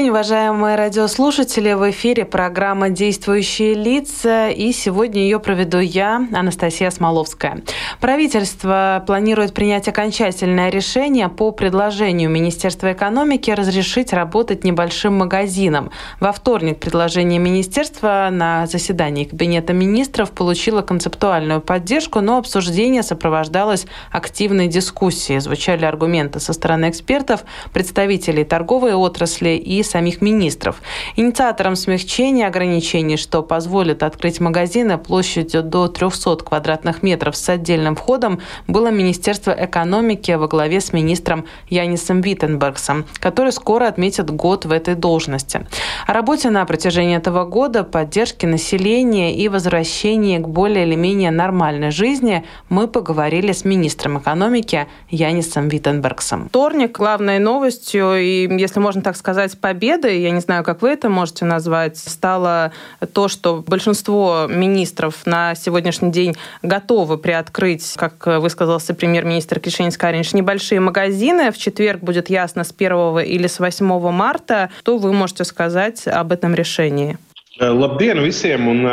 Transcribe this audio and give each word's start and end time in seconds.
день, 0.00 0.08
уважаемые 0.08 0.76
радиослушатели. 0.76 1.74
В 1.74 1.90
эфире 1.90 2.24
программа 2.24 2.88
«Действующие 2.88 3.74
лица». 3.74 4.48
И 4.48 4.72
сегодня 4.72 5.20
ее 5.20 5.38
проведу 5.40 5.78
я, 5.78 6.26
Анастасия 6.32 6.90
Смоловская. 6.90 7.62
Правительство 8.00 9.04
планирует 9.06 9.52
принять 9.52 9.88
окончательное 9.88 10.70
решение 10.70 11.28
по 11.28 11.50
предложению 11.50 12.30
Министерства 12.30 12.94
экономики 12.94 13.50
разрешить 13.50 14.14
работать 14.14 14.64
небольшим 14.64 15.18
магазинам. 15.18 15.90
Во 16.18 16.32
вторник 16.32 16.80
предложение 16.80 17.38
Министерства 17.38 18.30
на 18.32 18.66
заседании 18.66 19.24
Кабинета 19.24 19.74
министров 19.74 20.30
получило 20.30 20.80
концептуальную 20.80 21.60
поддержку, 21.60 22.22
но 22.22 22.38
обсуждение 22.38 23.02
сопровождалось 23.02 23.84
активной 24.10 24.68
дискуссией. 24.68 25.40
Звучали 25.40 25.84
аргументы 25.84 26.40
со 26.40 26.54
стороны 26.54 26.88
экспертов, 26.88 27.44
представителей 27.74 28.44
торговой 28.44 28.94
отрасли, 28.94 29.50
и 29.50 29.82
самих 29.90 30.22
министров. 30.22 30.80
Инициатором 31.16 31.76
смягчения 31.76 32.46
ограничений, 32.46 33.16
что 33.16 33.42
позволит 33.42 34.02
открыть 34.02 34.40
магазины 34.40 34.96
площадью 34.96 35.62
до 35.62 35.88
300 35.88 36.36
квадратных 36.36 37.02
метров 37.02 37.36
с 37.36 37.48
отдельным 37.48 37.96
входом, 37.96 38.40
было 38.66 38.90
Министерство 38.90 39.50
экономики 39.50 40.32
во 40.32 40.46
главе 40.46 40.80
с 40.80 40.92
министром 40.92 41.44
Янисом 41.68 42.20
Виттенбергсом, 42.20 43.04
который 43.18 43.52
скоро 43.52 43.88
отметит 43.88 44.30
год 44.30 44.64
в 44.64 44.72
этой 44.72 44.94
должности. 44.94 45.66
О 46.06 46.12
работе 46.12 46.50
на 46.50 46.64
протяжении 46.64 47.16
этого 47.16 47.44
года, 47.44 47.82
поддержке 47.84 48.46
населения 48.46 49.34
и 49.34 49.48
возвращении 49.48 50.38
к 50.38 50.48
более 50.48 50.86
или 50.86 50.94
менее 50.94 51.30
нормальной 51.30 51.90
жизни 51.90 52.44
мы 52.68 52.86
поговорили 52.86 53.52
с 53.52 53.64
министром 53.64 54.18
экономики 54.18 54.86
Янисом 55.08 55.68
Виттенбергсом. 55.68 56.48
Вторник 56.48 56.96
главной 56.96 57.38
новостью, 57.38 58.14
и, 58.14 58.48
если 58.60 58.80
можно 58.80 59.02
так 59.02 59.16
сказать, 59.16 59.40
сказать, 59.40 59.60
победой, 59.80 60.20
я 60.20 60.30
не 60.30 60.40
знаю, 60.40 60.62
как 60.62 60.82
вы 60.82 60.90
это 60.90 61.08
можете 61.08 61.46
назвать, 61.46 61.96
стало 61.96 62.70
то, 63.14 63.28
что 63.28 63.64
большинство 63.66 64.46
министров 64.46 65.24
на 65.24 65.54
сегодняшний 65.54 66.12
день 66.12 66.36
готовы 66.62 67.16
приоткрыть, 67.16 67.94
как 67.96 68.26
высказался 68.26 68.92
премьер-министр 68.92 69.58
Кишинь 69.58 69.90
Каринч, 69.92 70.34
небольшие 70.34 70.80
магазины. 70.80 71.50
В 71.50 71.56
четверг 71.56 72.00
будет 72.00 72.28
ясно, 72.28 72.64
с 72.64 72.74
1 72.76 73.20
или 73.20 73.46
с 73.46 73.58
8 73.58 74.10
марта. 74.10 74.70
Что 74.80 74.98
вы 74.98 75.14
можете 75.14 75.44
сказать 75.44 76.06
об 76.06 76.32
этом 76.32 76.54
решении? 76.54 77.16
Labdien 77.58 78.20
visiem! 78.20 78.68
Un, 78.68 78.84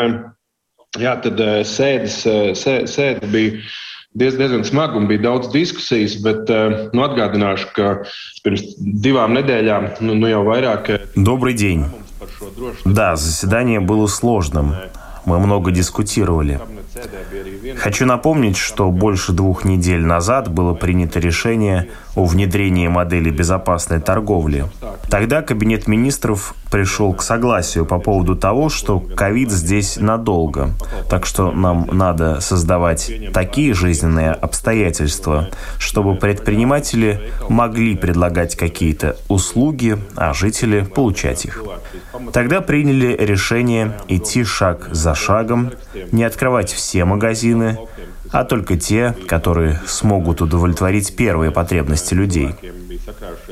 jā, 0.99 1.13
tad 1.23 1.39
sēdes, 1.67 2.17
sēde 2.55 3.27
bija 3.31 3.59
diezgan 4.17 4.63
smagi 4.65 4.97
un 4.97 5.07
bija 5.07 5.21
daudz 5.21 5.51
diskusijas, 5.53 6.17
bet 6.23 6.49
eh, 6.49 6.89
nu, 6.93 7.05
atgādināšu, 7.05 7.69
ka 7.75 7.93
pirms 8.43 8.65
divām 8.79 9.37
nedēļām, 9.37 9.91
ну, 10.01 10.17
ну 10.17 10.31
jau 10.31 10.43
vairāk. 10.47 10.89
Э, 10.89 10.99
Добрый 11.15 11.53
день. 11.53 11.85
Да, 12.85 13.15
заседание 13.15 13.79
было 13.79 14.07
сложным. 14.07 14.73
Мы 15.25 15.39
много 15.39 15.71
дискутировали. 15.71 16.59
Хочу 17.77 18.05
напомнить, 18.05 18.57
что 18.57 18.89
больше 18.89 19.31
двух 19.31 19.65
недель 19.65 20.05
назад 20.05 20.49
было 20.49 20.73
принято 20.73 21.19
решение 21.19 21.89
о 22.15 22.25
внедрении 22.25 22.87
модели 22.87 23.29
безопасной 23.29 24.01
торговли. 24.01 24.65
Тогда 25.09 25.41
Кабинет 25.41 25.87
министров 25.87 26.55
пришел 26.71 27.13
к 27.13 27.21
согласию 27.21 27.85
по 27.85 27.99
поводу 27.99 28.35
того, 28.35 28.69
что 28.69 28.99
ковид 28.99 29.51
здесь 29.51 29.97
надолго, 29.97 30.71
так 31.09 31.25
что 31.25 31.51
нам 31.51 31.87
надо 31.91 32.41
создавать 32.41 33.11
такие 33.33 33.73
жизненные 33.73 34.31
обстоятельства, 34.31 35.49
чтобы 35.77 36.15
предприниматели 36.15 37.31
могли 37.49 37.95
предлагать 37.95 38.55
какие-то 38.55 39.15
услуги, 39.29 39.97
а 40.15 40.33
жители 40.33 40.81
получать 40.81 41.45
их. 41.45 41.63
Тогда 42.33 42.61
приняли 42.61 43.15
решение 43.17 43.97
идти 44.07 44.43
шаг 44.43 44.89
за 44.91 45.13
шагом, 45.13 45.71
не 46.11 46.23
открывать 46.23 46.71
все 46.71 46.86
магазины, 46.95 47.77
а 48.31 48.43
только 48.43 48.77
те, 48.77 49.15
которые 49.27 49.79
смогут 49.85 50.41
удовлетворить 50.41 51.15
первые 51.15 51.51
потребности 51.51 52.13
людей. 52.13 52.55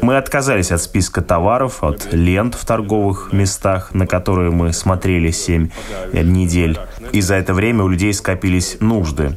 Мы 0.02 0.18
отказались 0.18 0.72
от 0.72 0.82
списка 0.82 1.22
товаров, 1.22 1.84
от 1.84 2.14
лент 2.14 2.56
в 2.56 2.66
торговых 2.66 3.32
местах, 3.32 3.94
на 3.94 4.06
которые 4.08 4.52
мы 4.52 4.74
смотрели 4.74 5.32
7 5.32 5.70
недель. 6.14 6.78
И 7.12 7.22
за 7.22 7.36
это 7.36 7.54
время 7.54 7.84
у 7.84 7.88
людей 7.88 8.14
скопились 8.14 8.78
нужды. 8.80 9.36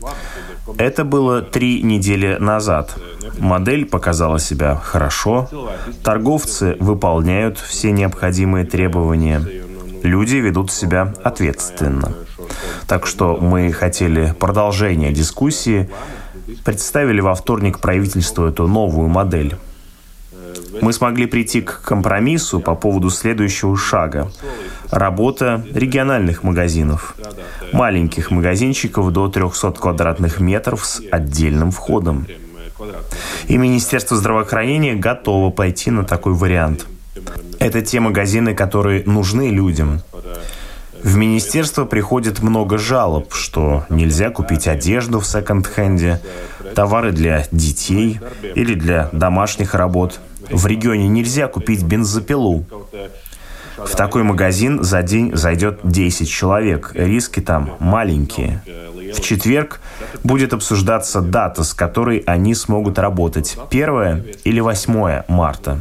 Это 0.77 1.05
было 1.05 1.41
три 1.41 1.83
недели 1.83 2.37
назад. 2.39 2.97
Модель 3.39 3.87
показала 3.87 4.39
себя 4.39 4.75
хорошо. 4.77 5.49
Торговцы 6.03 6.77
выполняют 6.81 7.59
все 7.59 7.91
необходимые 7.91 8.65
требования. 8.65 9.43
Люди 10.03 10.37
ведут 10.37 10.71
себя 10.71 11.15
ответственно. 11.23 12.13
Так 12.87 13.07
что 13.07 13.37
мы 13.37 13.73
хотели 13.73 14.35
продолжения 14.39 15.13
дискуссии, 15.13 15.89
представили 16.65 17.21
во 17.21 17.35
вторник 17.35 17.79
правительству 17.79 18.45
эту 18.45 18.67
новую 18.67 19.09
модель. 19.09 19.57
Мы 20.81 20.93
смогли 20.93 21.27
прийти 21.27 21.61
к 21.61 21.83
компромиссу 21.83 22.61
по 22.61 22.75
поводу 22.75 23.11
следующего 23.11 23.77
шага. 23.77 24.31
Работа 24.91 25.65
региональных 25.73 26.43
магазинов. 26.43 27.17
Маленьких 27.73 28.31
магазинчиков 28.31 29.13
до 29.13 29.29
300 29.29 29.73
квадратных 29.73 30.41
метров 30.41 30.85
с 30.85 31.03
отдельным 31.11 31.71
входом. 31.71 32.27
И 33.49 33.57
Министерство 33.57 34.17
здравоохранения 34.17 34.95
готово 34.95 35.51
пойти 35.51 35.91
на 35.91 36.05
такой 36.05 36.35
вариант. 36.35 36.87
Это 37.59 37.83
те 37.83 38.01
магазины, 38.01 38.55
которые 38.55 39.03
нужны 39.05 39.51
людям. 39.51 40.01
В 41.03 41.17
министерство 41.17 41.85
приходит 41.85 42.43
много 42.43 42.79
жалоб, 42.79 43.33
что 43.33 43.85
нельзя 43.89 44.31
купить 44.31 44.67
одежду 44.67 45.21
в 45.21 45.27
секонд-хенде, 45.27 46.21
товары 46.75 47.13
для 47.13 47.47
детей 47.53 48.21
или 48.55 48.75
для 48.75 49.09
домашних 49.13 49.75
работ. 49.75 50.21
В 50.51 50.67
регионе 50.67 51.09
нельзя 51.09 51.49
купить 51.49 51.83
бензопилу. 51.83 52.65
В 53.77 53.95
такой 53.95 54.25
магазин 54.25 54.83
за 54.83 55.03
день 55.03 55.37
зайдет 55.37 55.81
10 55.85 56.29
человек. 56.29 56.91
Риски 56.95 57.41
там 57.41 57.77
маленькие. 57.79 58.63
В 59.15 59.21
четверг 59.21 59.81
будет 60.25 60.53
обсуждаться 60.53 61.21
дата, 61.21 61.63
с 61.63 61.75
которой 61.75 62.19
они 62.27 62.55
смогут 62.55 62.99
работать. 62.99 63.57
1 63.71 64.27
или 64.45 64.61
8 64.61 65.23
марта. 65.29 65.81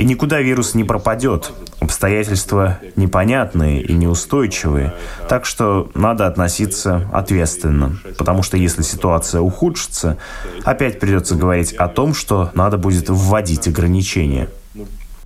И 0.00 0.04
никуда 0.04 0.40
вирус 0.40 0.74
не 0.74 0.84
пропадет. 0.84 1.52
Обстоятельства 1.78 2.78
непонятные 2.96 3.82
и 3.82 3.92
неустойчивые. 3.92 4.94
Так 5.28 5.44
что 5.44 5.90
надо 5.94 6.26
относиться 6.26 7.06
ответственно. 7.12 7.98
Потому 8.16 8.42
что 8.42 8.56
если 8.56 8.80
ситуация 8.80 9.42
ухудшится, 9.42 10.16
опять 10.64 11.00
придется 11.00 11.34
говорить 11.34 11.74
о 11.74 11.86
том, 11.88 12.14
что 12.14 12.50
надо 12.54 12.78
будет 12.78 13.10
вводить 13.10 13.68
ограничения. 13.68 14.48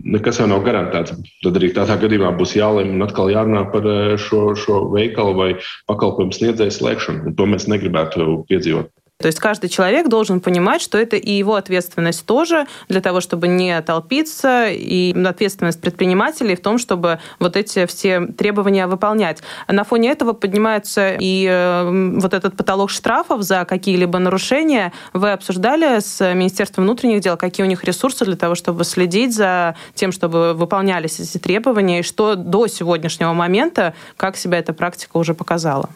Nekas 0.03 0.41
jau 0.43 0.49
nav 0.51 0.65
garantēts. 0.67 1.15
Tad 1.45 1.55
arī 1.55 1.71
tādā 1.71 1.95
gadījumā 1.95 2.33
būs 2.35 2.57
jālemj 2.59 2.97
un 2.97 3.05
atkal 3.07 3.31
jārunā 3.31 3.63
par 3.71 3.87
šo, 4.19 4.41
šo 4.59 4.81
veikalu 4.91 5.37
vai 5.39 5.49
pakalpojumu 5.87 6.35
sniedzēju 6.35 6.75
slēgšanu. 6.75 7.33
To 7.39 7.47
mēs 7.47 7.71
negribētu 7.71 8.43
piedzīvot. 8.51 8.91
То 9.25 9.29
есть 9.29 9.39
каждый 9.39 9.71
человек 9.71 10.09
должен 10.09 10.41
понимать, 10.41 10.83
что 10.83 10.99
это 10.99 11.17
и 11.17 11.31
его 11.31 11.55
ответственность 11.55 12.27
тоже 12.27 12.67
для 12.89 13.01
того, 13.01 13.21
чтобы 13.21 13.49
не 13.49 13.81
толпиться, 13.81 14.67
и 14.69 15.15
ответственность 15.25 15.81
предпринимателей 15.81 16.57
в 16.57 16.61
том, 16.61 16.79
чтобы 16.79 17.21
вот 17.39 17.57
эти 17.57 17.87
все 17.87 18.27
требования 18.27 18.87
выполнять. 18.87 19.41
На 19.69 19.85
фоне 19.85 20.11
этого 20.11 20.33
поднимается 20.33 21.17
и 21.19 21.47
э, 21.49 22.19
вот 22.19 22.35
этот 22.35 22.57
потолок 22.57 22.91
штрафов 22.91 23.43
за 23.43 23.65
какие-либо 23.65 24.19
нарушения. 24.19 24.93
Вы 25.13 25.33
обсуждали 25.33 26.01
с 26.01 26.35
Министерством 26.35 26.85
внутренних 26.85 27.21
дел, 27.21 27.37
какие 27.37 27.65
у 27.65 27.69
них 27.69 27.85
ресурсы 27.85 28.25
для 28.25 28.37
того, 28.37 28.57
чтобы 28.57 28.85
следить 28.85 29.35
за 29.35 29.77
тем, 29.95 30.11
чтобы 30.13 30.55
выполнялись 30.55 31.21
эти 31.21 31.39
требования, 31.39 32.01
и 32.01 32.03
что 32.03 32.35
до 32.35 32.67
сегодняшнего 32.67 33.33
момента, 33.33 33.95
как 34.17 34.37
себя 34.37 34.59
эта 34.59 34.73
практика 34.73 35.17
уже 35.17 35.35
показала? 35.35 35.89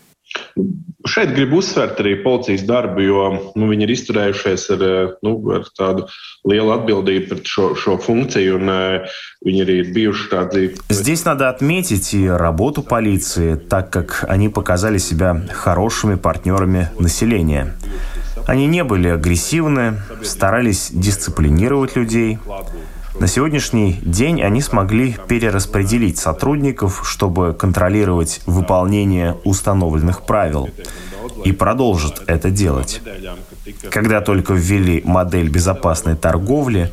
Šeit 1.08 1.30
gribu 1.32 1.60
uzsvērt 1.62 2.00
arī 2.02 2.16
policijas 2.20 2.64
darbu, 2.68 3.00
jo 3.00 3.22
nu, 3.56 3.68
viņi 3.70 3.86
ir 3.86 3.92
izturējušies 3.94 4.64
ar, 4.74 4.82
nu, 5.24 5.32
ar 5.56 5.68
tādu 5.78 6.04
lielu 6.48 6.74
atbildību 6.74 7.30
pret 7.30 7.48
šo, 7.48 7.70
šo 7.78 7.96
функцию, 8.02 8.58
un 8.58 8.72
viņi 9.46 9.62
arī 9.64 9.78
bijuši 9.94 10.28
tādi. 10.32 10.64
Здесь 10.90 11.24
надо 11.24 11.48
отметить 11.48 12.12
и 12.14 12.28
работу 12.28 12.82
полиции, 12.82 13.54
так 13.56 13.90
как 13.90 14.24
они 14.28 14.48
показали 14.48 14.98
себя 14.98 15.40
хорошими 15.52 16.16
партнерами 16.16 16.90
населения. 16.98 17.74
Они 18.46 18.66
не 18.66 18.84
были 18.84 19.08
агрессивны, 19.08 20.00
старались 20.22 20.90
дисциплинировать 20.92 21.96
людей. 21.96 22.38
На 23.20 23.26
сегодняшний 23.26 23.98
день 24.02 24.42
они 24.42 24.62
смогли 24.62 25.16
перераспределить 25.26 26.18
сотрудников, 26.18 27.02
чтобы 27.04 27.52
контролировать 27.52 28.40
выполнение 28.46 29.36
установленных 29.44 30.22
правил, 30.22 30.68
и 31.44 31.52
продолжат 31.52 32.22
это 32.26 32.50
делать. 32.50 33.00
Когда 33.90 34.20
только 34.20 34.54
ввели 34.54 35.02
модель 35.04 35.48
безопасной 35.48 36.16
торговли, 36.16 36.92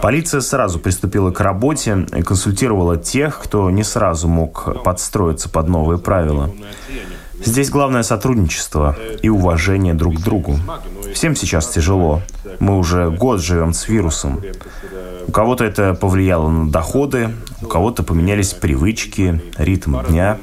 полиция 0.00 0.40
сразу 0.40 0.78
приступила 0.78 1.32
к 1.32 1.40
работе 1.40 2.06
и 2.16 2.22
консультировала 2.22 2.96
тех, 2.96 3.40
кто 3.40 3.70
не 3.70 3.82
сразу 3.82 4.28
мог 4.28 4.82
подстроиться 4.84 5.48
под 5.48 5.68
новые 5.68 5.98
правила. 5.98 6.50
Здесь 7.44 7.68
главное 7.68 8.02
сотрудничество 8.04 8.96
и 9.22 9.28
уважение 9.28 9.92
друг 9.92 10.16
к 10.16 10.20
другу. 10.20 10.56
Всем 11.12 11.36
сейчас 11.36 11.68
тяжело. 11.68 12.22
Мы 12.58 12.78
уже 12.78 13.10
год 13.10 13.40
живем 13.40 13.74
с 13.74 13.88
вирусом. 13.88 14.40
У 15.26 15.32
кого-то 15.32 15.64
это 15.64 15.94
повлияло 15.94 16.48
на 16.48 16.70
доходы, 16.70 17.30
у 17.62 17.66
кого-то 17.66 18.02
поменялись 18.02 18.52
привычки, 18.52 19.42
ритм 19.56 20.00
дня. 20.08 20.38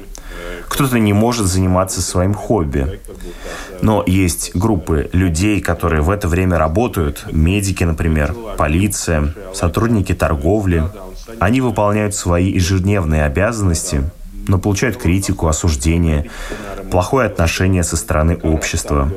Кто-то 0.68 0.98
не 0.98 1.12
может 1.12 1.46
заниматься 1.46 2.00
своим 2.00 2.34
хобби. 2.34 3.00
Но 3.82 4.02
есть 4.06 4.54
группы 4.54 5.10
людей, 5.12 5.60
которые 5.60 6.02
в 6.02 6.10
это 6.10 6.28
время 6.28 6.58
работают, 6.58 7.26
медики, 7.30 7.84
например, 7.84 8.34
полиция, 8.56 9.34
сотрудники 9.54 10.14
торговли. 10.14 10.84
Они 11.38 11.60
выполняют 11.60 12.14
свои 12.14 12.50
ежедневные 12.50 13.24
обязанности, 13.24 14.10
но 14.48 14.58
получают 14.58 14.96
критику, 14.96 15.46
осуждение, 15.46 16.30
плохое 16.90 17.26
отношение 17.26 17.82
со 17.82 17.96
стороны 17.96 18.36
общества. 18.42 19.10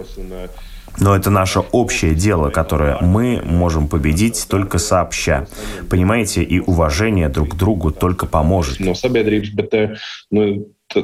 Но 1.00 1.16
это 1.16 1.30
наше 1.30 1.60
общее 1.60 2.14
дело, 2.14 2.50
которое 2.50 2.98
мы 3.02 3.42
можем 3.44 3.88
победить 3.88 4.46
только 4.50 4.78
сообща. 4.78 5.48
Понимаете, 5.90 6.44
и 6.44 6.60
уважение 6.60 7.30
друг 7.30 7.54
к 7.54 7.56
другу 7.56 7.92
только 7.92 8.26
поможет. 8.26 8.80
No 8.80 8.94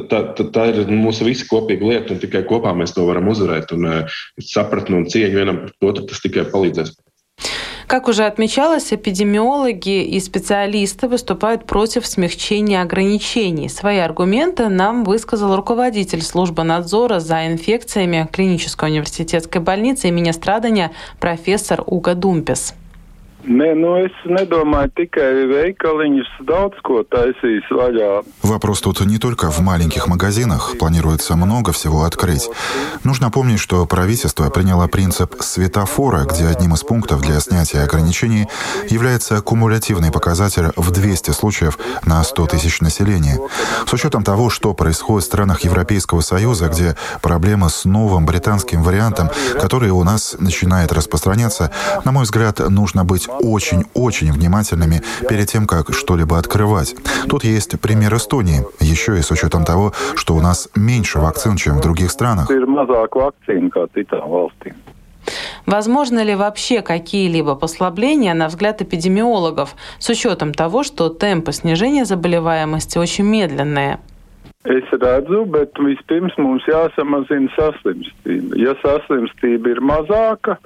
tā, 0.09 0.21
tā, 0.37 0.47
tā 0.53 0.65
ir 0.71 0.91
mūsu 0.91 1.27
visi 1.27 1.47
kopīga 1.49 1.87
lieta, 1.87 2.15
un 2.15 2.21
tikai 2.21 2.43
kopā 2.47 2.73
mēs 2.77 2.93
to 2.95 3.05
varam 3.07 3.29
uzvarēt. 3.31 3.73
Un 3.75 4.07
sapratni 4.39 4.99
un 4.99 5.07
cieņu 5.09 5.37
vienam 5.37 5.63
pret 5.65 5.89
otru 5.91 6.07
tas 6.09 6.21
tikai 6.23 6.47
palīdzēs. 6.51 6.93
Как 7.91 8.07
уже 8.07 8.23
отмечалось, 8.23 8.93
эпидемиологи 8.93 10.05
и 10.05 10.17
специалисты 10.21 11.09
выступают 11.09 11.65
против 11.65 12.07
смягчения 12.07 12.81
ограничений. 12.81 13.67
Свои 13.67 13.97
аргументы 13.97 14.69
нам 14.69 15.03
высказал 15.03 15.57
руководитель 15.57 16.21
службы 16.21 16.63
надзора 16.63 17.19
за 17.19 17.45
инфекциями 17.47 18.29
клинической 18.31 18.91
университетской 18.91 19.59
больницы 19.59 20.07
имени 20.07 20.31
Страдания 20.31 20.91
профессор 21.19 21.83
Уга 21.85 22.15
Думпес. 22.15 22.75
Nē, 23.41 23.71
nu 23.73 23.95
es 23.97 24.13
nedomāju 24.29 24.91
tikai 24.99 25.47
veikaliņus, 25.49 26.29
daudz 26.45 26.77
ko 26.85 27.01
taisīs 27.09 27.65
vaļā. 27.73 28.21
Вопрос 28.43 28.81
тут 28.81 29.01
не 29.01 29.17
только 29.17 29.49
в 29.49 29.61
маленьких 29.61 30.07
магазинах. 30.07 30.75
Планируется 30.77 31.35
много 31.35 31.71
всего 31.71 32.03
открыть. 32.03 32.49
Нужно 33.03 33.31
помнить, 33.31 33.59
что 33.59 33.85
правительство 33.87 34.49
приняло 34.51 34.87
принцип 34.87 35.41
светофора, 35.41 36.25
где 36.25 36.45
одним 36.45 36.75
из 36.75 36.83
пунктов 36.83 37.21
для 37.21 37.39
снятия 37.39 37.83
ограничений 37.83 38.47
является 38.89 39.41
кумулятивный 39.41 40.11
показатель 40.11 40.69
в 40.75 40.91
200 40.91 41.31
случаев 41.31 41.79
на 42.05 42.23
100 42.23 42.45
тысяч 42.45 42.79
населения. 42.81 43.39
С 43.87 43.93
учетом 43.93 44.23
того, 44.23 44.51
что 44.51 44.75
происходит 44.75 45.23
в 45.23 45.27
странах 45.27 45.61
Европейского 45.61 46.21
Союза, 46.21 46.67
где 46.67 46.95
проблемы 47.23 47.69
с 47.71 47.85
новым 47.85 48.27
британским 48.27 48.83
вариантом, 48.83 49.29
который 49.59 49.89
у 49.89 50.03
нас 50.03 50.35
начинает 50.37 50.91
распространяться, 50.91 51.71
на 52.05 52.11
мой 52.11 52.25
взгляд, 52.25 52.59
нужно 52.69 53.03
быть 53.03 53.30
очень-очень 53.39 54.31
внимательными 54.31 55.01
перед 55.27 55.47
тем, 55.47 55.67
как 55.67 55.93
что-либо 55.93 56.37
открывать. 56.37 56.95
Тут 57.29 57.43
есть 57.43 57.79
пример 57.79 58.15
Эстонии, 58.15 58.65
еще 58.79 59.17
и 59.17 59.21
с 59.21 59.31
учетом 59.31 59.63
того, 59.63 59.93
что 60.15 60.35
у 60.35 60.41
нас 60.41 60.69
меньше 60.75 61.19
вакцин, 61.19 61.55
чем 61.55 61.77
в 61.77 61.81
других 61.81 62.11
странах. 62.11 62.49
Возможно 65.65 66.23
ли 66.23 66.35
вообще 66.35 66.81
какие-либо 66.81 67.55
послабления, 67.55 68.33
на 68.33 68.47
взгляд 68.47 68.81
эпидемиологов, 68.81 69.75
с 69.99 70.09
учетом 70.09 70.53
того, 70.53 70.83
что 70.83 71.09
темпы 71.09 71.53
снижения 71.53 72.05
заболеваемости 72.05 72.97
очень 72.97 73.25
медленные? 73.25 73.99
Es 74.63 74.85
redzu, 74.93 75.45
bet 75.49 75.73
vispirms 75.81 76.35
mums 76.37 76.61
jāsamazina 76.69 77.49
saslimstība. 77.55 78.59
Ja 78.61 78.75
saslimstība 78.83 79.71
ir 79.73 79.81
mazāka, 79.81 80.59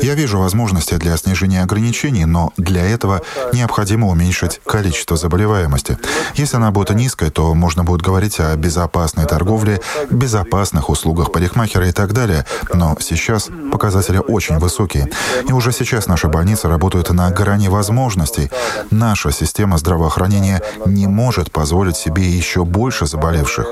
Я 0.00 0.14
вижу 0.14 0.38
возможности 0.38 0.94
для 0.94 1.16
снижения 1.16 1.62
ограничений, 1.62 2.24
но 2.24 2.52
для 2.56 2.86
этого 2.86 3.22
необходимо 3.52 4.08
уменьшить 4.08 4.60
количество 4.64 5.16
заболеваемости. 5.16 5.98
Если 6.34 6.56
она 6.56 6.70
будет 6.70 6.90
низкой, 6.90 7.30
то 7.30 7.52
можно 7.54 7.82
будет 7.82 8.02
говорить 8.02 8.38
о 8.38 8.54
безопасной 8.56 9.26
торговле, 9.26 9.80
безопасных 10.10 10.88
услугах 10.88 11.32
парикмахера 11.32 11.88
и 11.88 11.92
так 11.92 12.12
далее. 12.12 12.46
Но 12.72 12.96
сейчас 13.00 13.50
показатели 13.72 14.18
очень 14.18 14.58
высокие. 14.58 15.10
И 15.48 15.52
уже 15.52 15.72
сейчас 15.72 16.06
наши 16.06 16.28
больницы 16.28 16.68
работают 16.68 17.10
на 17.10 17.28
грани 17.30 17.68
возможностей. 17.68 18.50
Наша 18.90 19.32
система 19.32 19.78
здравоохранения 19.78 20.62
не 20.86 21.08
может 21.08 21.50
позволить 21.50 21.96
себе 21.96 22.22
еще 22.22 22.64
больше 22.64 23.06
заболевших. 23.06 23.66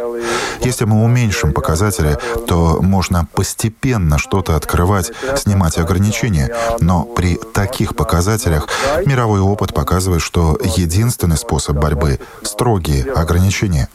Если 0.60 0.84
мы 0.84 1.02
уменьшим 1.04 1.52
показатели, 1.52 2.18
то 2.46 2.78
можно 2.80 3.26
постепенно 3.32 4.18
что-то 4.18 4.56
открывать, 4.56 5.10
снимать 5.36 5.78
ограничения. 5.78 6.54
Но 6.80 7.04
при 7.04 7.36
таких 7.36 7.96
показателях 7.96 8.68
мировой 9.06 9.40
опыт 9.40 9.74
показывает, 9.74 10.22
что 10.22 10.58
единственный 10.76 11.36
способ 11.36 11.76
борьбы— 11.76 12.20
строгие 12.42 13.04
ограничения. 13.12 13.88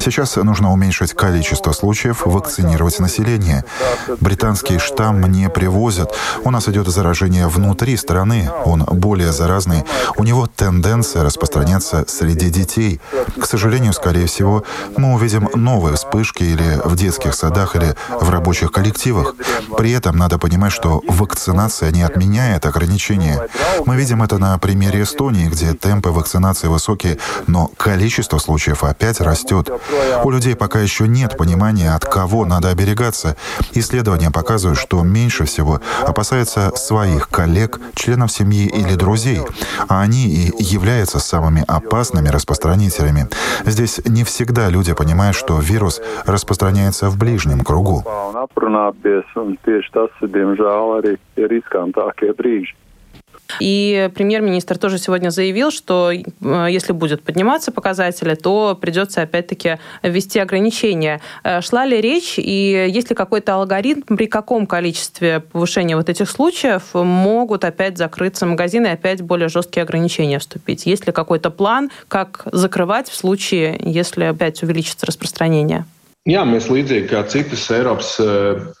Сейчас 0.00 0.36
нужно 0.36 0.72
уменьшить 0.72 1.12
количество 1.12 1.72
случаев, 1.72 2.22
вакцинировать 2.24 2.98
население. 3.00 3.64
Британский 4.20 4.78
штамм 4.78 5.20
не 5.30 5.48
привозят. 5.48 6.14
У 6.44 6.50
нас 6.50 6.68
идет 6.68 6.88
заражение 6.88 7.48
внутри 7.48 7.96
страны. 7.96 8.50
Он 8.64 8.84
более 8.84 9.32
заразный. 9.32 9.84
У 10.16 10.24
него 10.24 10.46
тенденция 10.46 11.24
распространяться 11.24 12.04
среди 12.08 12.50
детей. 12.50 13.00
К 13.40 13.46
сожалению, 13.46 13.92
скорее 13.92 14.26
всего, 14.26 14.64
мы 14.96 15.14
увидим 15.14 15.48
новые 15.68 15.96
вспышки 15.96 16.44
или 16.44 16.80
в 16.84 16.96
детских 16.96 17.34
садах, 17.34 17.76
или 17.76 17.94
в 18.08 18.30
рабочих 18.30 18.72
коллективах. 18.72 19.34
При 19.76 19.90
этом 19.92 20.16
надо 20.16 20.38
понимать, 20.38 20.72
что 20.72 21.02
вакцинация 21.06 21.90
не 21.90 22.02
отменяет 22.02 22.64
ограничения. 22.64 23.46
Мы 23.84 23.96
видим 23.96 24.22
это 24.22 24.38
на 24.38 24.58
примере 24.58 25.02
Эстонии, 25.02 25.46
где 25.46 25.74
темпы 25.74 26.08
вакцинации 26.08 26.68
высокие, 26.68 27.18
но 27.46 27.70
количество 27.76 28.38
случаев 28.38 28.82
опять 28.82 29.20
растет. 29.20 29.68
У 30.24 30.30
людей 30.30 30.56
пока 30.56 30.80
еще 30.80 31.06
нет 31.06 31.36
понимания, 31.36 31.94
от 31.94 32.04
кого 32.06 32.46
надо 32.46 32.70
оберегаться. 32.70 33.36
Исследования 33.74 34.30
показывают, 34.30 34.78
что 34.78 35.02
меньше 35.02 35.44
всего 35.44 35.82
опасаются 36.06 36.72
своих 36.76 37.28
коллег, 37.28 37.78
членов 37.94 38.32
семьи 38.32 38.66
или 38.66 38.94
друзей, 38.94 39.42
а 39.88 40.00
они 40.00 40.28
и 40.28 40.64
являются 40.64 41.18
самыми 41.18 41.62
опасными 41.68 42.28
распространителями. 42.28 43.28
Здесь 43.66 44.00
не 44.06 44.24
всегда 44.24 44.70
люди 44.70 44.94
понимают, 44.94 45.36
что 45.36 45.47
вирус 45.56 46.00
распространяется 46.26 47.08
в 47.08 47.18
ближнем 47.18 47.60
кругу. 47.60 48.04
И 53.60 54.10
премьер-министр 54.14 54.78
тоже 54.78 54.98
сегодня 54.98 55.30
заявил, 55.30 55.70
что 55.70 56.12
э, 56.12 56.66
если 56.70 56.92
будет 56.92 57.22
подниматься 57.22 57.72
показатели, 57.72 58.34
то 58.34 58.78
придется 58.80 59.22
опять-таки 59.22 59.78
ввести 60.02 60.38
ограничения. 60.38 61.20
Э, 61.44 61.60
шла 61.60 61.86
ли 61.86 62.00
речь 62.00 62.34
и 62.38 62.86
есть 62.88 63.10
ли 63.10 63.16
какой-то 63.16 63.54
алгоритм, 63.54 64.16
при 64.16 64.26
каком 64.26 64.66
количестве 64.66 65.40
повышения 65.40 65.96
вот 65.96 66.08
этих 66.08 66.30
случаев 66.30 66.94
могут 66.94 67.64
опять 67.64 67.98
закрыться 67.98 68.46
магазины 68.46 68.88
и 68.88 68.90
опять 68.90 69.22
более 69.22 69.48
жесткие 69.48 69.82
ограничения 69.82 70.38
вступить? 70.38 70.86
Есть 70.86 71.06
ли 71.06 71.12
какой-то 71.12 71.50
план, 71.50 71.90
как 72.08 72.46
закрывать 72.52 73.08
в 73.08 73.16
случае, 73.16 73.80
если 73.82 74.24
опять 74.24 74.62
увеличится 74.62 75.06
распространение? 75.06 75.84
Jā, 76.26 76.42
mēs 76.44 76.66
līdzīgi 76.68 77.06
kā 77.08 77.22
citas 77.24 77.62
Eiropas 77.72 78.10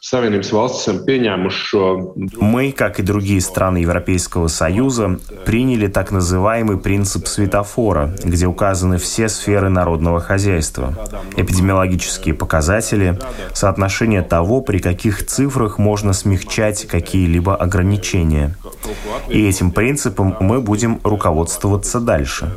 Savienības 0.04 0.50
valstis 0.52 0.82
esam 0.82 0.98
пеņēmuši 1.06 1.62
šo. 1.70 1.84
Мы, 2.42 2.72
как 2.72 3.00
и 3.00 3.02
другие 3.02 3.40
страны 3.40 3.78
Европейского 3.78 4.48
Союза, 4.48 5.18
приняли 5.46 5.86
так 5.86 6.10
называемый 6.10 6.76
принцип 6.76 7.26
светофора, 7.26 8.14
где 8.22 8.44
указаны 8.44 8.98
все 8.98 9.30
сферы 9.30 9.70
народного 9.70 10.20
хозяйства, 10.20 10.94
эпидемиологические 11.36 12.34
показатели, 12.34 13.18
соотношение 13.54 14.20
того, 14.20 14.60
при 14.60 14.78
каких 14.78 15.24
цифрах 15.24 15.78
можно 15.78 16.12
смягчать 16.12 16.84
какие-либо 16.86 17.56
ограничения. 17.56 18.56
И 19.30 19.48
этим 19.48 19.70
принципом 19.70 20.36
мы 20.40 20.60
будем 20.60 21.00
руководствоваться 21.02 21.98
дальше. 21.98 22.52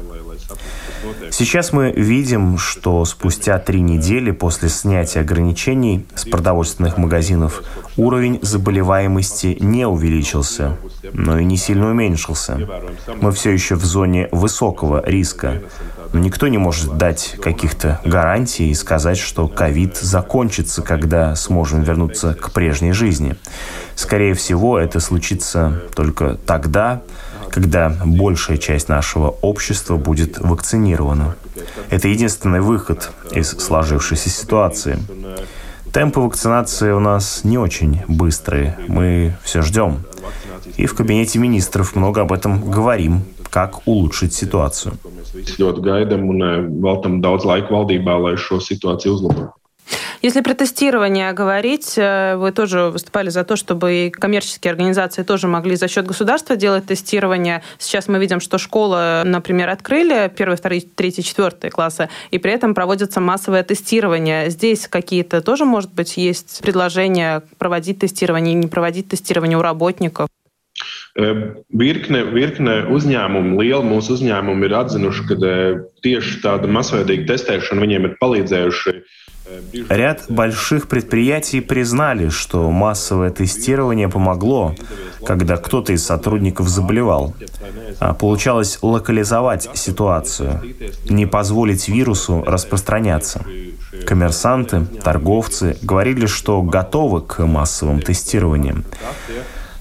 Сейчас 1.32 1.72
мы 1.72 1.94
видим, 1.94 2.58
что 2.58 3.06
спустя 3.06 3.58
три 3.58 3.80
недели 3.80 4.32
после 4.32 4.68
снятия 4.68 5.22
ограничений 5.22 6.06
с 6.14 6.26
продовольственных 6.26 6.98
магазинов 6.98 7.64
уровень 7.96 8.40
заболеваемости 8.42 9.58
не 9.62 9.88
увеличился, 9.88 10.78
но 11.14 11.40
и 11.40 11.46
не 11.46 11.56
сильно 11.56 11.90
уменьшился. 11.90 12.60
Мы 13.22 13.32
все 13.32 13.52
еще 13.52 13.76
в 13.76 13.86
зоне 13.86 14.28
высокого 14.34 15.02
риска. 15.06 15.62
Но 16.12 16.20
никто 16.20 16.50
не 16.50 16.58
может 16.58 16.98
дать 16.98 17.38
каких-то 17.42 18.02
гарантий 18.04 18.70
и 18.70 18.76
сказать, 18.76 19.18
что 19.18 19.48
ковид 19.48 19.96
закончится, 19.96 20.82
когда 20.82 21.34
сможем 21.38 21.84
вернуться 21.84 22.34
к 22.34 22.52
прежней 22.52 22.92
жизни. 22.92 23.38
Скорее 23.96 24.34
всего, 24.34 24.78
это 24.78 25.00
случится 25.00 25.82
только 25.96 26.38
тогда, 26.46 27.02
когда 27.02 27.02
большая 28.05 28.58
часть 28.58 28.89
нашего 28.89 29.29
общества 29.41 29.98
будет 29.98 30.39
вакцинирована. 30.39 31.36
Это 31.89 32.08
единственный 32.08 32.62
выход 32.62 33.12
из 33.31 33.50
сложившейся 33.50 34.29
ситуации. 34.29 34.98
Темпы 35.91 36.22
вакцинации 36.22 36.91
у 36.91 37.00
нас 37.00 37.43
не 37.43 37.58
очень 37.58 38.01
быстрые. 38.08 38.77
Мы 38.88 39.36
все 39.43 39.62
ждем. 39.62 40.05
И 40.77 40.86
в 40.86 40.96
кабинете 40.96 41.39
министров 41.39 41.96
много 41.96 42.22
об 42.22 42.31
этом 42.31 42.72
говорим, 42.72 43.24
как 43.50 43.86
улучшить 43.86 44.34
ситуацию. 44.34 44.93
Ļoti 45.31 45.79
gaidām 45.84 46.25
un 46.27 46.41
veltam 46.84 47.22
daudz 47.24 47.46
laika 47.48 47.72
valdībā, 47.72 48.17
lai 48.20 48.36
šo 48.36 48.60
situāciju 48.60 49.13
uzlabotu. 49.15 49.61
Если 50.22 50.42
про 50.42 50.54
тестирование 50.54 51.34
говорить, 51.34 51.96
э, 51.98 52.36
вы 52.36 52.51
тоже 52.51 52.92
выступали 52.92 53.30
за 53.30 53.44
то, 53.44 53.56
чтобы 53.56 53.94
и 53.94 54.10
коммерческие 54.12 54.70
организации 54.70 55.24
тоже 55.24 55.48
могли 55.48 55.75
за 55.75 55.88
счет 55.88 56.06
государства 56.06 56.56
делать 56.56 56.86
тестирование. 56.86 57.63
Сейчас 57.80 58.08
мы 58.08 58.20
видим, 58.20 58.40
что 58.40 58.60
школы, 58.60 59.24
например, 59.24 59.70
открыли 59.70 60.32
первый, 60.36 60.58
второй, 60.58 60.82
третий, 60.82 61.24
четвертый 61.24 61.72
классы, 61.72 62.08
и 62.30 62.38
при 62.38 62.51
этом 62.51 62.75
проводится 62.75 63.20
массовое 63.20 63.63
тестирование. 63.63 64.51
Здесь 64.51 64.88
какие-то 64.88 65.42
тоже, 65.42 65.66
может 65.66 65.92
быть, 65.92 66.18
есть 66.18 66.62
предложения 66.62 67.42
проводить 67.58 67.98
тестирование 67.98 68.54
и 68.54 68.58
не 68.58 68.68
проводить 68.68 69.10
тестирование 69.10 69.58
у 69.58 69.63
работников? 69.63 70.28
Virkne, 71.18 72.22
virkne 72.32 72.75
uzņēmumu, 72.88 73.58
liela 73.60 73.84
mūsu 73.84 74.16
uzņēmumi 74.16 74.70
ir 74.70 74.75
atzinuši, 74.80 75.25
ka 75.28 75.36
tieši 76.06 76.38
tāda 76.46 76.70
masveidīga 76.72 77.34
testēšana 77.34 77.84
viņiem 77.84 78.08
ir 78.08 78.16
palīdzējuši 78.22 78.94
Ряд 79.89 80.24
больших 80.29 80.88
предприятий 80.88 81.62
признали, 81.62 82.29
что 82.29 82.70
массовое 82.72 83.29
тестирование 83.29 84.10
помогло, 84.10 84.75
когда 85.25 85.58
кто-то 85.58 85.93
из 85.93 86.05
сотрудников 86.05 86.67
заболевал. 86.67 87.34
А 88.00 88.13
получалось 88.13 88.79
локализовать 88.81 89.70
ситуацию, 89.74 90.62
не 91.10 91.25
позволить 91.25 91.88
вирусу 91.88 92.43
распространяться. 92.46 93.46
Коммерсанты, 94.05 94.86
торговцы 95.03 95.77
говорили, 95.81 96.25
что 96.25 96.62
готовы 96.62 97.22
к 97.22 97.46
массовым 97.46 98.01
тестированиям. 98.01 98.86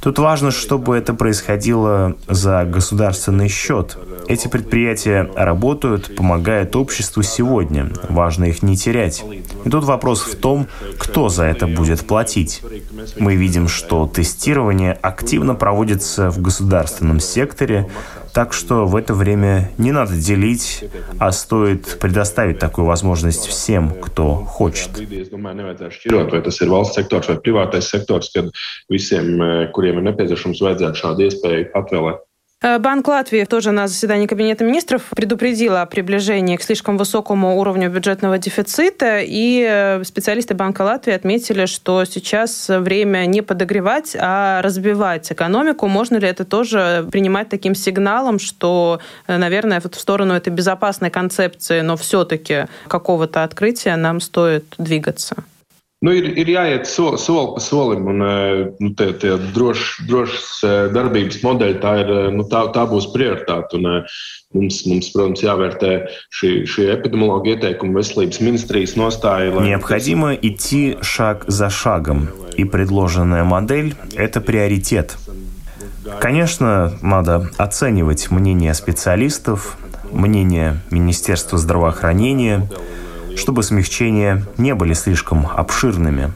Тут 0.02 0.18
важно, 0.18 0.50
чтобы 0.50 0.96
это 0.96 1.12
происходило 1.12 2.14
за 2.26 2.64
государственный 2.64 3.48
счет. 3.48 3.98
Эти 4.30 4.46
предприятия 4.46 5.28
работают, 5.34 6.14
помогают 6.14 6.76
обществу 6.76 7.25
сегодня. 7.25 7.90
Важно 8.08 8.44
их 8.44 8.62
не 8.62 8.76
терять. 8.76 9.25
И 9.64 9.68
тут 9.68 9.82
вопрос 9.82 10.22
в 10.22 10.37
том, 10.37 10.68
кто 10.99 11.28
за 11.28 11.46
это 11.46 11.66
будет 11.66 12.06
платить. 12.06 12.62
Мы 13.18 13.34
видим, 13.34 13.66
что 13.66 14.06
тестирование 14.06 14.92
активно 14.92 15.56
проводится 15.56 16.30
в 16.30 16.40
государственном 16.40 17.18
секторе, 17.18 17.88
так 18.32 18.52
что 18.52 18.87
в 18.87 18.94
это 18.94 19.14
время 19.14 19.72
не 19.78 19.90
надо 19.90 20.14
делить, 20.14 20.84
а 21.18 21.32
стоит 21.32 21.99
предоставить 21.99 22.60
такую 22.60 22.87
возможность 22.87 23.46
всем, 23.46 23.90
кто 23.90 24.37
хочет. 24.37 24.90
Kad 28.30 28.50
visiem, 28.88 29.70
kuriem. 29.72 29.99
Э, 32.62 32.78
Банк 32.78 33.08
Латвии 33.08 33.44
тоже 33.44 33.70
на 33.70 33.88
заседании 33.88 34.26
Кабинета 34.26 34.64
министров 34.64 35.04
предупредил 35.16 35.76
о 35.76 35.86
приближении 35.86 36.56
к 36.56 36.62
слишком 36.62 36.98
высокому 36.98 37.58
уровню 37.58 37.90
бюджетного 37.90 38.36
дефицита, 38.36 39.20
и 39.22 39.66
э, 39.66 40.04
специалисты 40.04 40.54
Банка 40.54 40.82
Латвии 40.82 41.14
отметили, 41.14 41.64
что 41.64 42.04
сейчас 42.04 42.68
время 42.68 43.24
не 43.24 43.40
подогревать, 43.40 44.14
а 44.18 44.60
разбивать 44.60 45.32
экономику. 45.32 45.88
Можно 45.88 46.18
ли 46.18 46.28
это 46.28 46.44
тоже 46.44 47.08
принимать 47.10 47.48
таким 47.48 47.74
сигналом, 47.74 48.38
что, 48.38 49.00
э, 49.26 49.38
наверное, 49.38 49.80
в 49.80 49.94
сторону 49.94 50.34
этой 50.34 50.50
безопасной 50.50 51.08
концепции, 51.08 51.80
но 51.80 51.96
все-таки 51.96 52.66
какого-то 52.88 53.42
открытия 53.42 53.96
нам 53.96 54.20
стоит 54.20 54.74
двигаться? 54.76 55.44
Nu, 56.00 56.14
ir, 56.16 56.30
ir 56.40 56.49
jāiet 56.49 56.87
so, 56.88 57.11
soli 57.21 57.50
pa 57.52 57.61
solim, 57.61 58.07
un 58.09 58.23
nu, 58.80 58.90
tie, 58.97 59.11
tie 59.21 59.35
droš 59.52 59.99
darbības 60.95 61.42
modeļi, 61.45 61.75
tā, 61.83 61.90
ir, 62.00 62.12
nu, 62.33 62.47
tā, 62.49 62.62
tā 62.73 62.87
būs 62.88 63.11
prioritāte. 63.12 63.76
Un, 63.76 64.07
mums, 64.57 64.78
mums, 64.88 65.11
protams, 65.12 65.42
jāvērtē 65.45 65.90
šī, 66.38 66.52
šī 66.73 66.87
epidemiologa 66.95 67.52
ieteikuma 67.52 68.00
veselības 68.00 68.40
ministrijas 68.40 68.97
nostāja. 68.97 69.52
Lai... 69.52 69.66
Необходимо 69.69 70.33
идти 70.33 70.97
шаг 71.02 71.45
за 71.49 71.69
шагом, 71.69 72.30
и 72.57 72.64
предложенная 72.64 73.45
модель– 73.45 73.95
это 74.16 74.40
приоритет. 74.40 75.19
Конечно, 76.19 76.97
надо 77.02 77.50
оценивать 77.59 78.30
мнение 78.30 78.73
специалистов, 78.73 79.76
мнение 80.11 80.80
Министерства 80.90 81.59
здравоохранения– 81.59 82.66
чтобы 83.37 83.62
смягчения 83.62 84.44
не 84.58 84.75
были 84.75 84.94
слишком 84.94 85.46
обширными. 85.46 86.32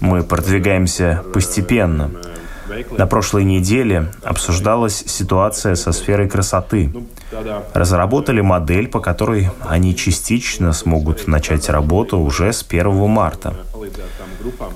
Мы 0.00 0.22
продвигаемся 0.22 1.22
постепенно. 1.32 2.10
На 2.96 3.06
прошлой 3.06 3.44
неделе 3.44 4.10
обсуждалась 4.22 5.04
ситуация 5.06 5.74
со 5.74 5.92
сферой 5.92 6.28
красоты. 6.28 6.92
Разработали 7.74 8.40
модель, 8.40 8.88
по 8.88 9.00
которой 9.00 9.50
они 9.60 9.94
частично 9.96 10.72
смогут 10.72 11.26
начать 11.26 11.68
работу 11.68 12.18
уже 12.18 12.52
с 12.52 12.64
1 12.66 13.08
марта. 13.08 13.54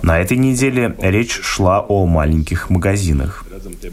На 0.02 0.20
этой 0.20 0.36
неделе 0.36 0.94
речь 1.00 1.40
шла 1.42 1.80
о 1.80 2.06
маленьких 2.06 2.70
магазинах. 2.70 3.44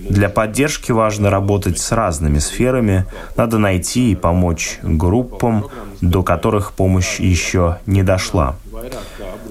Для 0.10 0.30
поддержки 0.30 0.92
важно 0.92 1.30
работать 1.30 1.80
с 1.80 1.92
разными 1.92 2.40
сферами. 2.40 3.06
Надо 3.36 3.58
найти 3.58 4.12
и 4.12 4.16
помочь 4.16 4.80
группам, 4.84 5.68
до 6.02 6.24
которых 6.24 6.74
помощь 6.74 7.20
еще 7.20 7.78
не 7.86 8.04
дошла. 8.04 8.56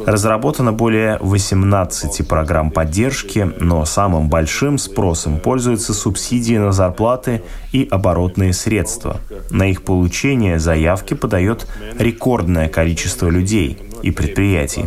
Разработано 0.05 0.73
более 0.73 1.19
18 1.21 2.27
программ 2.27 2.71
поддержки, 2.71 3.51
но 3.61 3.85
самым 3.85 4.29
большим 4.29 4.79
спросом 4.79 5.39
пользуются 5.39 5.95
субсидии 5.95 6.57
на 6.57 6.73
зарплаты 6.73 7.43
и 7.73 7.87
оборотные 7.91 8.53
средства. 8.53 9.21
На 9.51 9.71
их 9.71 9.83
получение 9.83 10.59
заявки 10.59 11.15
подает 11.15 11.67
рекордное 11.99 12.69
количество 12.69 13.29
людей 13.29 13.79
и 14.03 14.11
предприятий. 14.11 14.87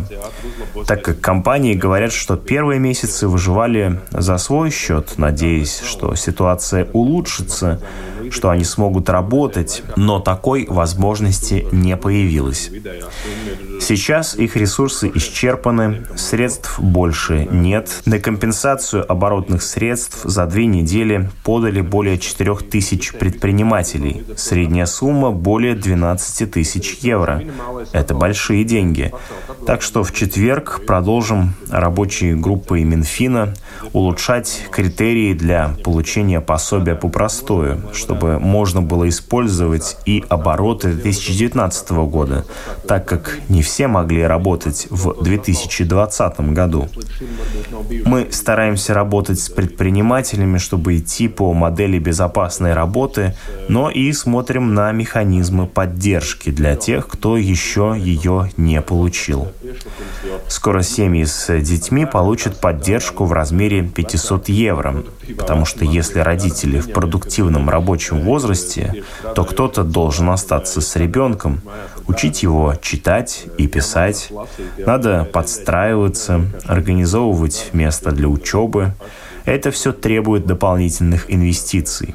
Так 0.86 1.02
как 1.02 1.20
компании 1.20 1.74
говорят, 1.74 2.12
что 2.12 2.36
первые 2.36 2.78
месяцы 2.78 3.28
выживали 3.28 4.00
за 4.10 4.38
свой 4.38 4.70
счет, 4.70 5.18
надеясь, 5.18 5.80
что 5.80 6.14
ситуация 6.14 6.88
улучшится, 6.92 7.80
что 8.30 8.50
они 8.50 8.64
смогут 8.64 9.08
работать, 9.08 9.82
но 9.96 10.20
такой 10.20 10.66
возможности 10.68 11.66
не 11.72 11.96
появилось. 11.96 12.70
Сейчас 13.80 14.36
их 14.36 14.56
ресурсы 14.56 15.10
исчерпаны, 15.14 16.06
средств 16.16 16.80
больше 16.80 17.46
нет. 17.50 18.02
На 18.04 18.18
компенсацию 18.18 19.10
оборотных 19.10 19.62
средств 19.62 20.20
за 20.24 20.46
две 20.46 20.66
недели 20.66 21.30
подали 21.44 21.80
более 21.80 22.18
4 22.18 22.56
тысяч 22.70 23.12
предпринимателей. 23.12 24.24
Средняя 24.36 24.86
сумма 24.86 25.30
более 25.30 25.74
12 25.74 26.50
тысяч 26.50 26.98
евро. 27.02 27.42
Это 27.92 28.14
большие 28.14 28.64
деньги. 28.64 29.12
Так 29.66 29.82
что 29.82 30.02
в 30.02 30.12
четверг 30.12 30.82
продолжим 30.86 31.54
рабочие 31.70 32.34
группы 32.34 32.82
Минфина 32.82 33.54
улучшать 33.92 34.66
критерии 34.70 35.34
для 35.34 35.74
получения 35.84 36.40
пособия 36.40 36.94
по 36.94 37.08
простою, 37.08 37.82
чтобы 37.92 38.15
чтобы 38.16 38.38
можно 38.38 38.80
было 38.80 39.08
использовать 39.08 39.98
и 40.06 40.24
обороты 40.28 40.92
2019 40.92 41.90
года, 41.90 42.46
так 42.88 43.04
как 43.04 43.38
не 43.48 43.62
все 43.62 43.88
могли 43.88 44.22
работать 44.22 44.86
в 44.90 45.22
2020 45.22 46.40
году. 46.52 46.88
Мы 48.06 48.28
стараемся 48.30 48.94
работать 48.94 49.38
с 49.38 49.50
предпринимателями, 49.50 50.56
чтобы 50.56 50.96
идти 50.96 51.28
по 51.28 51.52
модели 51.52 51.98
безопасной 51.98 52.72
работы, 52.72 53.36
но 53.68 53.90
и 53.90 54.12
смотрим 54.12 54.74
на 54.74 54.90
механизмы 54.92 55.66
поддержки 55.66 56.50
для 56.50 56.74
тех, 56.76 57.08
кто 57.08 57.36
еще 57.36 57.94
ее 57.98 58.50
не 58.56 58.80
получил. 58.80 59.48
Скоро 60.48 60.82
семьи 60.82 61.24
с 61.24 61.60
детьми 61.60 62.06
получат 62.06 62.60
поддержку 62.60 63.24
в 63.24 63.32
размере 63.32 63.82
500 63.82 64.48
евро, 64.48 65.04
потому 65.36 65.66
что 65.66 65.84
если 65.84 66.20
родители 66.20 66.80
в 66.80 66.92
продуктивном 66.92 67.68
рабочем 67.68 68.05
возрасте, 68.14 69.04
то 69.34 69.44
кто-то 69.44 69.84
должен 69.84 70.30
остаться 70.30 70.80
с 70.80 70.96
ребенком, 70.96 71.60
учить 72.06 72.42
его 72.42 72.74
читать 72.80 73.46
и 73.58 73.66
писать. 73.66 74.30
Надо 74.78 75.24
подстраиваться, 75.24 76.40
организовывать 76.64 77.70
место 77.72 78.12
для 78.12 78.28
учебы. 78.28 78.92
Это 79.44 79.70
все 79.70 79.92
требует 79.92 80.46
дополнительных 80.46 81.32
инвестиций. 81.32 82.14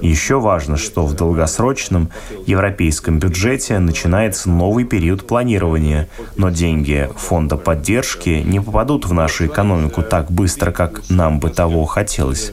Еще 0.00 0.40
важно, 0.40 0.76
что 0.76 1.04
в 1.04 1.14
долгосрочном 1.14 2.10
европейском 2.46 3.18
бюджете 3.18 3.78
начинается 3.78 4.48
новый 4.50 4.84
период 4.84 5.26
планирования, 5.26 6.08
но 6.36 6.50
деньги 6.50 7.08
фонда 7.16 7.56
поддержки 7.56 8.42
не 8.44 8.60
попадут 8.60 9.06
в 9.06 9.12
нашу 9.12 9.46
экономику 9.46 10.02
так 10.02 10.30
быстро, 10.30 10.70
как 10.70 11.02
нам 11.10 11.38
бы 11.40 11.50
того 11.50 11.84
хотелось. 11.84 12.52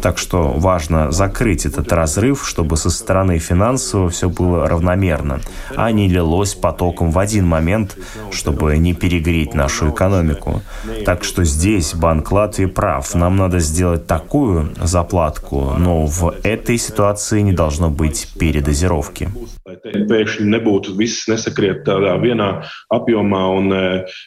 Так 0.00 0.18
что 0.18 0.52
важно 0.52 1.10
закрыть 1.10 1.66
этот 1.66 1.92
разрыв, 1.92 2.46
чтобы 2.46 2.76
со 2.76 2.90
стороны 2.90 3.38
финансового 3.38 4.10
все 4.10 4.28
было 4.28 4.68
равномерно, 4.68 5.40
а 5.76 5.90
не 5.90 6.08
лилось 6.08 6.54
потоком 6.54 7.10
в 7.10 7.18
один 7.18 7.46
момент, 7.46 7.96
чтобы 8.30 8.76
не 8.76 8.94
перегреть 8.94 9.54
нашу 9.54 9.90
экономику. 9.90 10.62
Так 11.04 11.24
что 11.24 11.44
здесь 11.44 11.94
Банк 11.94 12.30
Латвии 12.32 12.66
прав. 12.66 13.14
Нам 13.14 13.36
надо 13.36 13.58
сделать 13.60 14.06
такую 14.06 14.72
заплатку, 14.82 15.74
но 15.78 16.06
в 16.06 16.34
этой 16.42 16.78
ситуации 16.83 17.41
не 17.41 17.53
должно 17.53 17.89
быть 17.89 18.27
передозировки. 18.39 19.29
Pēkšņi 19.69 20.47
nebūtu 20.49 20.95
viss 20.97 21.27
nesakriet 21.29 21.83
tādā 21.85 22.15
vienā 22.21 22.49
apjomā 22.93 23.43
un 23.59 23.73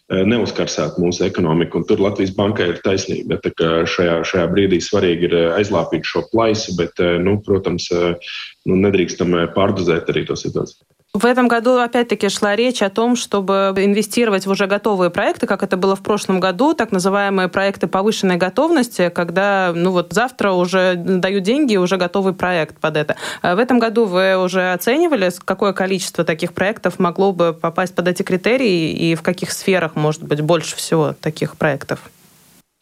neuzkarsētu 0.09 1.03
mūsu 1.03 1.27
ekonomiku. 1.27 1.81
Un 1.81 1.87
tur 1.89 2.03
Latvijas 2.05 2.35
bankai 2.37 2.71
ir 2.73 2.81
taisnība. 2.85 3.41
Tā 3.43 3.53
kā 3.59 3.71
šajā, 3.89 4.23
šajā 4.29 4.47
brīdī 4.55 4.81
svarīgi 4.85 5.29
ir 5.31 5.37
aizlāpīt 5.59 6.07
šo 6.09 6.25
plaisu, 6.33 6.77
bet, 6.79 7.03
nu, 7.23 7.39
protams, 7.45 7.91
nu, 7.93 8.79
nedrīkstam 8.87 9.35
pārdozēt 9.57 10.11
arī 10.15 10.27
to 10.29 10.39
situāciju. 10.39 10.87
В 11.18 11.26
этом 11.26 11.48
году, 11.48 11.80
опять-таки, 11.80 12.30
шла 12.30 12.56
речь 12.56 12.84
о 12.84 12.92
том, 12.92 13.16
чтобы 13.16 13.74
инвестировать 13.76 14.46
в 14.46 14.52
уже 14.52 14.68
готовые 14.68 15.10
проекты, 15.10 15.48
как 15.48 15.64
это 15.64 15.76
было 15.76 15.96
в 15.96 16.04
прошлом 16.04 16.40
году, 16.40 16.76
так 16.76 16.92
называемые 16.92 17.48
проекты 17.48 17.88
повышенной 17.88 18.36
готовности, 18.36 19.10
когда, 19.10 19.72
ну 19.74 19.90
вот, 19.90 20.14
завтра 20.14 20.52
уже 20.52 20.94
дают 20.94 21.44
деньги, 21.44 21.76
уже 21.76 21.98
готовый 21.98 22.34
проект 22.34 22.78
под 22.78 22.98
это. 22.98 23.16
А 23.42 23.56
в 23.56 23.60
этом 23.60 23.80
году 23.80 24.06
вы 24.06 24.38
уже 24.38 24.72
оценивали, 24.74 25.32
какое 25.44 25.74
количество 25.74 26.24
таких 26.24 26.54
проектов 26.54 27.00
могло 27.00 27.32
бы 27.32 27.52
попасть 27.52 27.96
под 27.96 28.08
эти 28.10 28.22
критерии 28.22 28.92
и 28.92 29.16
в 29.16 29.24
каких 29.24 29.52
сферах, 29.52 29.96
может 29.96 30.22
быть, 30.22 30.42
больше 30.42 30.76
всего 30.76 31.16
таких 31.20 31.58
проектов? 31.58 32.00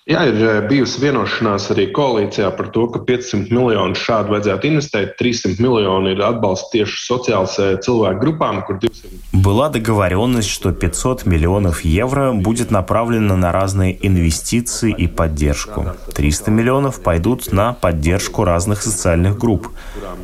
Jā, 0.05 0.19
ir 0.29 0.35
eh, 0.38 0.57
bijusi 0.69 1.00
vienošanās 1.01 1.63
arī 1.74 1.88
koalīcijā 1.89 2.51
par 2.53 2.67
to, 2.69 2.83
ka 2.93 3.00
500 3.07 3.47
miljonu 3.50 3.97
šādu 3.97 4.35
vajadzētu 4.35 4.67
investēt. 4.69 5.15
300 5.17 5.55
miljoni 5.57 6.12
ir 6.13 6.21
atbalsts 6.21 6.69
tieši 6.75 7.00
социалс 7.07 7.55
eh, 7.57 7.71
cilvēku 7.81 8.21
группам, 8.21 8.59
kur 8.67 8.77
200... 8.83 9.09
Была 9.33 9.69
договоренность, 9.69 10.50
что 10.50 10.71
500 10.71 11.25
миллионов 11.25 11.81
евро 11.83 12.33
будет 12.33 12.69
направлено 12.69 13.35
на 13.35 13.51
разные 13.51 13.97
инвестиции 14.07 14.93
и 14.95 15.07
поддержку. 15.07 15.88
300 16.13 16.51
миллионов 16.51 17.01
пойдут 17.01 17.51
на 17.51 17.74
поддержку 17.74 18.43
разных 18.43 18.83
социальных 18.83 19.39
групп. 19.39 19.69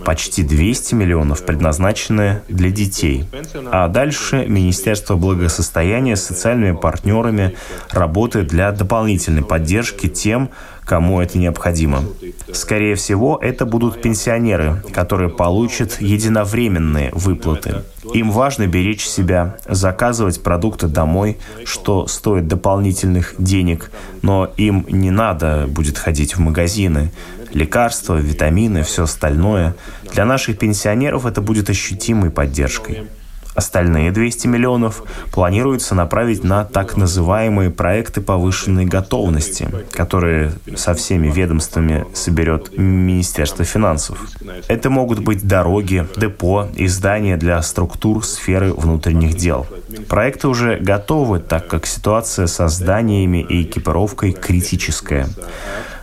Почти 0.06 0.44
200 0.44 0.94
миллионов 0.94 1.44
предназначены 1.44 2.44
для 2.48 2.70
детей. 2.70 3.26
А 3.72 3.88
дальше 3.88 4.46
Министерство 4.48 5.16
благосостояния 5.16 6.16
с 6.16 6.24
социальными 6.24 6.78
партнерами 6.78 7.56
работает 7.90 8.48
для 8.48 8.72
дополнительной 8.72 9.42
поддержки 9.42 9.71
поддержки 9.72 10.10
тем, 10.10 10.50
кому 10.84 11.22
это 11.22 11.38
необходимо. 11.38 12.04
Скорее 12.52 12.96
всего, 12.96 13.40
это 13.42 13.66
будут 13.66 14.02
пенсионеры, 14.02 14.84
которые 14.94 15.30
получат 15.30 16.02
единовременные 16.02 17.12
выплаты. 17.14 17.84
Им 18.14 18.32
важно 18.32 18.68
беречь 18.68 19.06
себя, 19.06 19.56
заказывать 19.70 20.44
продукты 20.44 20.88
домой, 20.88 21.38
что 21.64 22.08
стоит 22.08 22.48
дополнительных 22.48 23.36
денег, 23.38 23.92
но 24.22 24.52
им 24.58 24.86
не 24.90 25.12
надо 25.12 25.68
будет 25.70 25.98
ходить 25.98 26.36
в 26.36 26.40
магазины. 26.40 27.12
Лекарства, 27.54 28.16
витамины, 28.16 28.84
все 28.84 29.04
остальное. 29.04 29.76
Для 30.14 30.26
наших 30.26 30.58
пенсионеров 30.58 31.26
это 31.26 31.40
будет 31.42 31.70
ощутимой 31.70 32.30
поддержкой. 32.30 33.08
Остальные 33.56 34.12
200 34.12 34.48
миллионов 34.48 35.04
планируется 35.32 35.96
направить 35.96 36.44
на 36.44 36.64
так 36.64 36.96
называемые 36.96 37.70
проекты 37.70 38.22
повышенной 38.22 38.86
готовности, 38.86 39.70
которые 39.92 40.54
со 40.76 40.94
всеми 40.94 41.28
ведомствами 41.28 42.06
соберет 42.14 42.78
Министерство 42.78 43.66
финансов. 43.66 44.20
Это 44.68 44.90
могут 44.90 45.20
быть 45.20 45.46
дороги, 45.46 46.08
депо 46.16 46.68
и 46.76 46.88
здания 46.88 47.38
для 47.38 47.62
структур 47.62 48.26
сферы 48.26 48.74
внутренних 48.74 49.36
дел. 49.36 49.66
Проекты 50.08 50.48
уже 50.48 50.78
готовы, 50.78 51.40
так 51.40 51.68
как 51.68 51.86
ситуация 51.86 52.48
со 52.48 52.68
зданиями 52.68 53.46
и 53.48 53.64
экипировкой 53.64 54.32
критическая. 54.32 55.28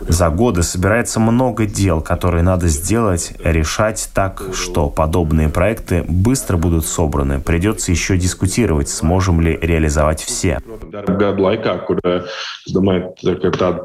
За 0.07 0.29
годы 0.29 0.63
собирается 0.63 1.19
много 1.19 1.65
дел, 1.65 2.01
которые 2.01 2.43
надо 2.43 2.67
сделать, 2.67 3.33
решать 3.43 4.09
так, 4.13 4.41
что 4.53 4.89
подобные 4.89 5.49
проекты 5.49 6.03
быстро 6.07 6.57
будут 6.57 6.85
собраны. 6.85 7.39
Придется 7.39 7.91
еще 7.91 8.17
дискутировать, 8.17 8.89
сможем 8.89 9.41
ли 9.41 9.57
реализовать 9.61 10.21
все. 10.21 10.59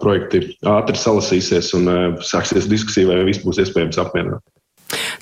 Projekti 0.04 0.56
ātri 0.62 0.96
apmierināt. 4.00 4.42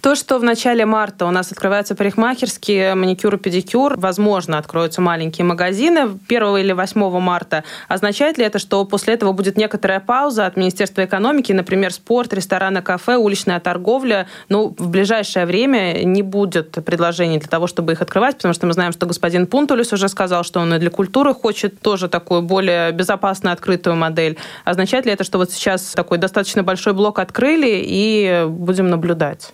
То, 0.01 0.15
что 0.15 0.39
в 0.39 0.43
начале 0.43 0.87
марта 0.87 1.27
у 1.27 1.31
нас 1.31 1.53
открываются 1.53 1.95
парикмахерские, 1.95 2.95
маникюр 2.95 3.37
и 3.37 3.39
педикюр, 3.39 3.99
возможно, 3.99 4.59
откроются 4.59 5.01
маленькие 5.01 5.45
магазины 5.45 6.19
1 6.29 6.57
или 6.57 6.73
8 6.73 7.21
марта, 7.21 7.65
означает 7.89 8.39
ли 8.39 8.45
это, 8.45 8.59
что 8.59 8.85
после 8.85 9.15
этого 9.15 9.33
будет 9.33 9.57
некоторая 9.57 10.01
пауза 10.01 10.47
от 10.47 10.57
Министерства 10.57 11.05
экономики, 11.05 11.53
например, 11.53 11.93
спорт, 11.93 12.33
рестораны, 12.33 12.83
кафе, 12.83 13.17
уличная 13.17 13.61
торговля, 13.61 14.27
ну, 14.49 14.75
в 14.77 14.89
ближайшее 14.89 15.47
время 15.47 16.03
не 16.05 16.23
будет 16.23 16.73
предложений 16.85 17.39
для 17.39 17.49
того, 17.49 17.67
чтобы 17.67 17.93
их 17.93 18.03
открывать, 18.03 18.37
потому 18.37 18.55
что 18.55 18.67
мы 18.67 18.73
знаем, 18.73 18.93
что 18.93 19.07
господин 19.07 19.47
Пунтулюс 19.47 19.93
уже 19.93 20.09
сказал, 20.09 20.45
что 20.45 20.61
он 20.61 20.75
и 20.75 20.79
для 20.79 20.91
культуры 20.91 21.35
хочет 21.35 21.81
тоже 21.81 22.09
такую 22.09 22.43
более 22.43 22.93
безопасную 22.93 23.53
открытую 23.53 23.97
модель. 23.97 24.39
Означает 24.65 25.07
ли 25.07 25.13
это, 25.13 25.25
что 25.25 25.39
вот 25.39 25.51
сейчас 25.51 25.93
такой 25.93 26.19
достаточно 26.19 26.63
большой 26.63 26.93
блок 26.93 27.19
открыли 27.19 27.83
и 27.85 28.45
будем 28.49 28.91
наблюдать? 28.91 29.53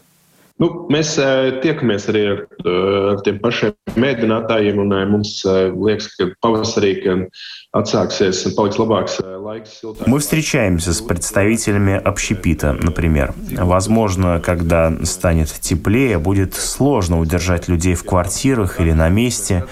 Nu, 0.59 0.89
mēs 0.91 1.15
tiekamies 1.63 2.09
arī 2.11 2.23
ar, 2.33 2.41
ar 3.15 3.21
tiem 3.23 3.39
pašiem 3.43 3.77
mēģinātājiem, 3.95 4.81
un 4.83 4.95
mums 5.13 5.41
liekas, 5.47 6.11
ka 6.19 6.33
pavasarī 6.43 6.97
отсаксиes 7.77 8.47
un 8.49 8.55
paliks 8.57 8.79
labāks 8.81 9.21
laiks. 9.23 9.83
Мы 10.07 10.19
встречаемся 10.19 10.93
с 10.93 11.01
представителями 11.01 11.95
общепита, 11.95 12.73
например. 12.73 13.35
Возможно, 13.53 14.41
когда 14.45 14.93
станет 15.05 15.49
теплее, 15.49 16.19
будет 16.19 16.55
сложно 16.55 17.21
удержать 17.21 17.69
людей 17.69 17.95
в 17.95 18.05
квартирах 18.05 18.81
или 18.81 18.93
на 18.93 19.09
месте, 19.09 19.65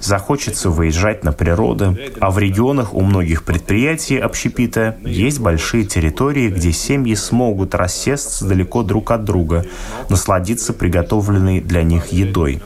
захочется 0.00 0.70
выезжать 0.70 1.24
на 1.24 1.32
природу, 1.32 1.96
а 2.20 2.30
в 2.30 2.38
регионах 2.38 2.92
у 2.94 3.00
многих 3.00 3.44
предприятий 3.44 4.18
общепита 4.18 4.96
есть 5.04 5.40
большие 5.40 5.84
территории, 5.84 6.48
где 6.48 6.72
семьи 6.72 7.14
смогут 7.14 7.74
рассесться 7.74 8.46
далеко 8.46 8.82
друг 8.82 9.10
от 9.10 9.24
друга, 9.24 9.64
насладиться 10.10 10.33
насладиться 10.34 10.72
приготовленной 10.72 11.60
для 11.60 11.82
них 11.82 12.12
едой. 12.12 12.60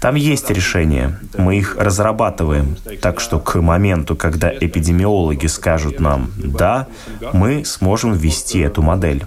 Там 0.00 0.14
есть 0.14 0.50
решения, 0.50 1.18
мы 1.36 1.58
их 1.58 1.76
разрабатываем, 1.78 2.76
так 3.00 3.20
что 3.20 3.38
к 3.38 3.60
моменту, 3.60 4.16
когда 4.16 4.50
эпидемиологи 4.50 5.46
скажут 5.46 6.00
нам 6.00 6.30
«да», 6.36 6.86
мы 7.32 7.64
сможем 7.64 8.14
ввести 8.14 8.60
эту 8.60 8.82
модель. 8.82 9.24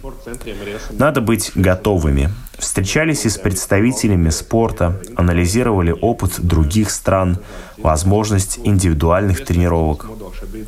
Надо 0.92 1.22
быть 1.22 1.52
готовыми. 1.56 2.30
Встречались 2.58 3.26
и 3.26 3.30
с 3.30 3.38
представителями 3.38 4.30
спорта, 4.30 5.00
анализировали 5.16 5.92
опыт 5.92 6.40
других 6.40 6.90
стран, 6.90 7.38
возможность 7.78 8.60
индивидуальных 8.64 9.46
тренировок. 9.46 10.08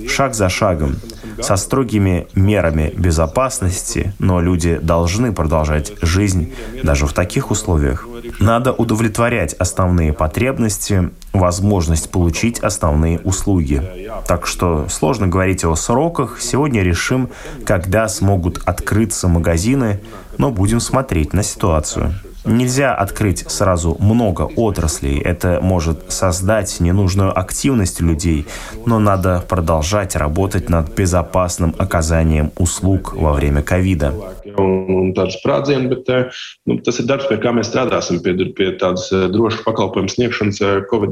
Шаг 0.08 0.36
за 0.36 0.49
шагом, 0.49 0.97
со 1.41 1.56
строгими 1.56 2.28
мерами 2.36 2.93
безопасности, 2.95 4.13
но 4.19 4.39
люди 4.41 4.80
должны 4.82 5.32
продолжать 5.34 5.93
жизнь 6.02 6.54
даже 6.84 7.08
в 7.08 7.13
таких 7.13 7.52
условиях. 7.52 8.08
Надо 8.39 8.71
удовлетворять 8.71 9.54
основные 9.54 10.13
потребности, 10.13 11.10
возможность 11.34 12.12
получить 12.12 12.60
основные 12.60 13.19
услуги. 13.19 13.82
Так 14.28 14.45
что 14.45 14.88
сложно 14.89 15.28
говорить 15.28 15.63
о 15.63 15.75
сроках. 15.75 16.39
Сегодня 16.39 16.84
решим, 16.84 17.30
когда 17.65 18.08
смогут 18.08 18.60
открыться 18.65 19.28
магазины, 19.28 19.99
но 20.39 20.52
будем 20.52 20.80
смотреть 20.80 21.34
на 21.34 21.43
ситуацию. 21.43 22.13
Нельзя 22.45 22.95
открыть 22.95 23.52
сразу 23.52 23.97
много 23.99 24.43
отраслей. 24.56 25.19
Это 25.19 25.60
может 25.62 26.12
создать 26.12 26.80
ненужную 26.80 27.38
активность 27.38 27.99
людей, 27.99 28.47
но 28.86 28.97
надо 28.97 29.43
продолжать 29.47 30.15
работать 30.15 30.69
над 30.69 30.95
безопасным 30.95 31.75
оказанием 31.78 32.52
услуг 32.58 33.13
во 33.13 33.34
время 33.34 33.62
ковида. 33.62 34.13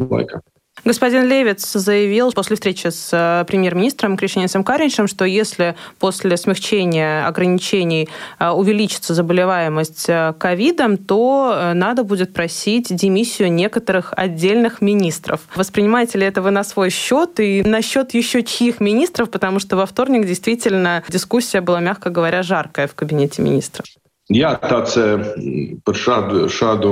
Laikā. 0.09 0.39
Господин 0.85 1.27
Левец 1.27 1.73
заявил 1.73 2.31
после 2.31 2.55
встречи 2.55 2.87
с 2.87 3.09
э, 3.11 3.45
премьер-министром 3.45 4.15
Кришинецем 4.15 4.63
Каринчем, 4.63 5.07
что 5.07 5.25
если 5.25 5.75
после 5.99 6.37
смягчения 6.37 7.27
ограничений 7.27 8.09
э, 8.39 8.49
увеличится 8.49 9.13
заболеваемость 9.13 10.05
э, 10.07 10.33
ковидом, 10.37 10.97
то 10.97 11.71
надо 11.73 12.03
будет 12.03 12.33
просить 12.33 12.95
демиссию 12.95 13.51
некоторых 13.51 14.13
отдельных 14.15 14.81
министров. 14.81 15.41
Воспринимаете 15.55 16.19
ли 16.19 16.25
это 16.25 16.41
вы 16.41 16.51
на 16.51 16.63
свой 16.63 16.91
счет 16.91 17.39
и 17.39 17.63
на 17.63 17.81
счет 17.81 18.13
еще 18.13 18.43
чьих 18.43 18.79
министров, 18.79 19.31
потому 19.31 19.59
что 19.59 19.77
во 19.77 19.85
вторник 19.85 20.25
действительно 20.25 21.03
дискуссия 21.09 21.61
была, 21.61 21.79
мягко 21.79 22.09
говоря, 22.11 22.43
жаркая 22.43 22.87
в 22.87 22.93
кабинете 22.93 23.41
министров? 23.41 23.85
Jā, 24.29 24.57
tāds 24.59 24.97
par 25.87 25.95
šādu, 25.95 26.49
šādu 26.51 26.89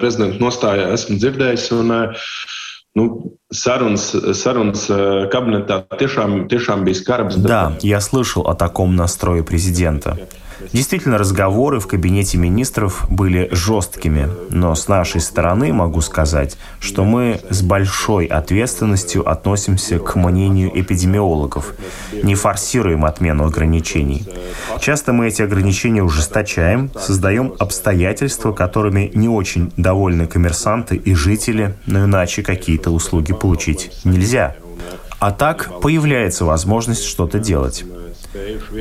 prezidentu 0.00 0.40
nostāju 0.40 0.86
esmu 0.94 1.18
dzirdējis. 1.20 1.66
Un, 1.76 1.90
Ну, 2.98 3.04
sarunas, 3.54 4.10
sarunas 4.34 4.88
кабинета 5.30 5.84
tiešām, 6.00 6.48
tiešām 6.50 6.82
bija 6.82 6.98
skarbas. 6.98 7.36
Да, 7.38 7.78
я 7.82 8.00
слышал 8.00 8.42
о 8.42 8.54
таком 8.54 8.96
настрое 8.96 9.44
президента. 9.44 10.18
Действительно, 10.72 11.18
разговоры 11.18 11.80
в 11.80 11.86
кабинете 11.86 12.38
министров 12.38 13.06
были 13.10 13.48
жесткими, 13.52 14.28
но 14.50 14.74
с 14.74 14.88
нашей 14.88 15.20
стороны 15.20 15.72
могу 15.72 16.00
сказать, 16.00 16.56
что 16.80 17.04
мы 17.04 17.40
с 17.50 17.62
большой 17.62 18.26
ответственностью 18.26 19.28
относимся 19.28 19.98
к 19.98 20.16
мнению 20.16 20.70
эпидемиологов, 20.78 21.74
не 22.22 22.34
форсируем 22.34 23.04
отмену 23.04 23.46
ограничений. 23.46 24.26
Часто 24.80 25.12
мы 25.12 25.28
эти 25.28 25.42
ограничения 25.42 26.02
ужесточаем, 26.02 26.90
создаем 26.98 27.54
обстоятельства, 27.58 28.52
которыми 28.52 29.10
не 29.14 29.28
очень 29.28 29.72
довольны 29.76 30.26
коммерсанты 30.26 30.96
и 30.96 31.14
жители, 31.14 31.74
но 31.86 32.04
иначе 32.04 32.42
какие-то 32.42 32.90
услуги 32.90 33.32
получить 33.32 33.92
нельзя. 34.04 34.56
А 35.18 35.32
так 35.32 35.80
появляется 35.80 36.44
возможность 36.44 37.04
что-то 37.04 37.38
делать. 37.38 37.84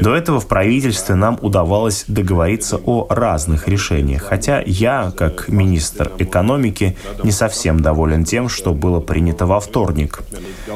До 0.02 0.16
этого 0.16 0.40
в 0.40 0.48
правительстве 0.48 1.16
нам 1.16 1.38
удавалось 1.42 2.06
договориться 2.08 2.78
о 2.78 3.08
разных 3.10 3.68
решениях, 3.68 4.24
хотя 4.24 4.62
я, 4.66 5.12
как 5.16 5.48
министр 5.48 6.12
экономики, 6.18 6.98
не 7.24 7.32
совсем 7.32 7.80
доволен 7.80 8.26
тем, 8.26 8.50
что 8.50 8.74
было 8.74 9.00
принято 9.00 9.46
во 9.46 9.60
вторник. 9.60 10.22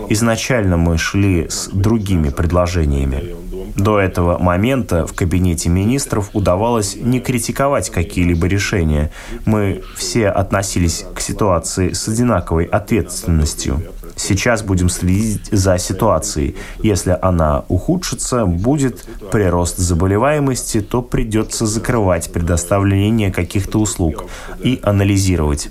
Изначально 0.10 0.78
мы 0.78 0.98
шли 0.98 1.48
с 1.50 1.68
другими 1.68 2.30
предложениями. 2.30 3.36
До 3.76 4.00
этого 4.00 4.38
момента 4.38 5.06
в 5.06 5.14
кабинете 5.14 5.70
министров 5.70 6.30
удавалось 6.34 6.96
не 6.96 7.20
критиковать 7.20 7.90
какие-либо 7.90 8.48
решения. 8.48 9.12
Мы 9.46 9.84
все 9.96 10.30
относились 10.30 11.06
к 11.14 11.22
ситуации 11.22 11.94
с 11.94 12.08
одинаковой 12.08 12.66
ответственностью. 12.66 13.82
Сейчас 14.22 14.62
будем 14.62 14.90
следить 14.90 15.48
за 15.52 15.80
ситуацией. 15.80 16.56
Если 16.84 17.18
она 17.22 17.66
ухудшится, 17.70 18.46
будет 18.46 19.04
прирост 19.32 19.78
заболеваемости, 19.78 20.82
то 20.82 21.02
придется 21.02 21.66
закрывать 21.66 22.32
предоставление 22.32 23.32
каких-то 23.32 23.80
услуг 23.80 24.26
и 24.64 24.80
анализировать. 24.84 25.70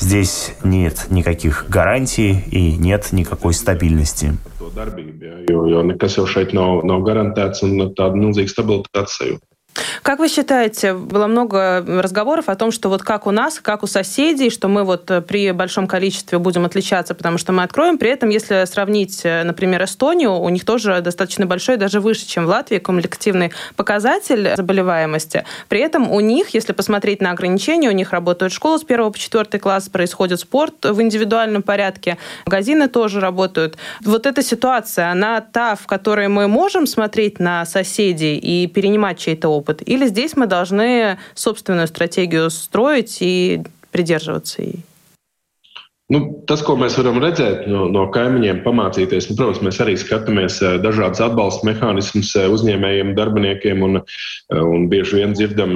Здесь 0.00 0.54
нет 0.64 1.06
никаких 1.10 1.66
гарантий 1.68 2.44
и 2.50 2.72
нет 2.72 3.12
никакой 3.12 3.54
стабильности. 3.54 4.36
jo, 5.48 5.66
jo 5.66 5.82
nekas 5.82 6.16
jau 6.18 6.26
šeit 6.26 6.52
nav, 6.52 6.82
nav 6.84 7.04
garantēts 7.06 7.62
un 7.62 7.92
tāda 7.96 8.18
milzīga 8.18 8.50
stabilitātes 8.50 9.14
sajūta. 9.20 9.55
Как 10.02 10.18
вы 10.18 10.28
считаете, 10.28 10.94
было 10.94 11.26
много 11.26 11.84
разговоров 11.86 12.48
о 12.48 12.56
том, 12.56 12.70
что 12.70 12.88
вот 12.88 13.02
как 13.02 13.26
у 13.26 13.30
нас, 13.30 13.60
как 13.60 13.82
у 13.82 13.86
соседей, 13.86 14.50
что 14.50 14.68
мы 14.68 14.84
вот 14.84 15.10
э, 15.10 15.20
при 15.20 15.50
большом 15.52 15.86
количестве 15.86 16.38
будем 16.38 16.64
отличаться, 16.64 17.14
потому 17.14 17.38
что 17.38 17.52
мы 17.52 17.62
откроем. 17.62 17.98
При 17.98 18.10
этом, 18.10 18.28
если 18.28 18.64
сравнить, 18.66 19.20
э, 19.24 19.42
например, 19.42 19.84
Эстонию, 19.84 20.34
у 20.34 20.48
них 20.48 20.64
тоже 20.64 21.00
достаточно 21.00 21.46
большой, 21.46 21.76
даже 21.76 22.00
выше, 22.00 22.26
чем 22.26 22.46
в 22.46 22.48
Латвии, 22.48 22.78
коллективный 22.78 23.52
показатель 23.74 24.54
заболеваемости. 24.56 25.44
При 25.68 25.80
этом 25.80 26.10
у 26.10 26.20
них, 26.20 26.50
если 26.50 26.72
посмотреть 26.72 27.20
на 27.20 27.30
ограничения, 27.32 27.88
у 27.88 27.92
них 27.92 28.12
работают 28.12 28.52
школы 28.52 28.78
с 28.78 28.84
1 28.84 29.12
по 29.12 29.18
4 29.18 29.58
класс, 29.58 29.88
происходит 29.88 30.40
спорт 30.40 30.74
в 30.84 31.02
индивидуальном 31.02 31.62
порядке, 31.62 32.16
магазины 32.44 32.88
тоже 32.88 33.20
работают. 33.20 33.76
Вот 34.04 34.26
эта 34.26 34.42
ситуация, 34.42 35.10
она 35.10 35.40
та, 35.40 35.74
в 35.74 35.86
которой 35.86 36.28
мы 36.28 36.48
можем 36.48 36.86
смотреть 36.86 37.40
на 37.40 37.66
соседей 37.66 38.36
и 38.38 38.66
перенимать 38.66 39.18
чей-то 39.18 39.48
опыт, 39.48 39.65
опыт? 39.66 39.82
Или 39.86 40.06
здесь 40.06 40.36
мы 40.36 40.46
должны 40.46 41.18
собственную 41.34 41.88
стратегию 41.88 42.50
строить 42.50 43.18
и 43.20 43.62
придерживаться 43.90 44.62
ей? 44.62 44.84
Nu, 46.06 46.20
tas, 46.46 46.60
ko 46.62 46.76
mēs 46.78 46.94
varam 47.00 47.16
redzēt 47.18 47.64
no, 47.66 47.88
no 47.90 48.04
kaimiņiem, 48.14 48.60
pamācīties, 48.62 49.26
nu, 49.26 49.34
protams, 49.40 49.58
mēs 49.66 49.80
arī 49.82 49.96
skatāmies 49.98 50.60
dažādas 50.78 51.18
atbalsta 51.24 51.66
mehānismus 51.66 52.30
uzņēmējiem, 52.46 53.10
darbiniekiem 53.18 53.82
un, 53.82 53.98
un 54.54 54.86
bieži 54.86 55.18
vien 55.18 55.34
dzirdam 55.34 55.74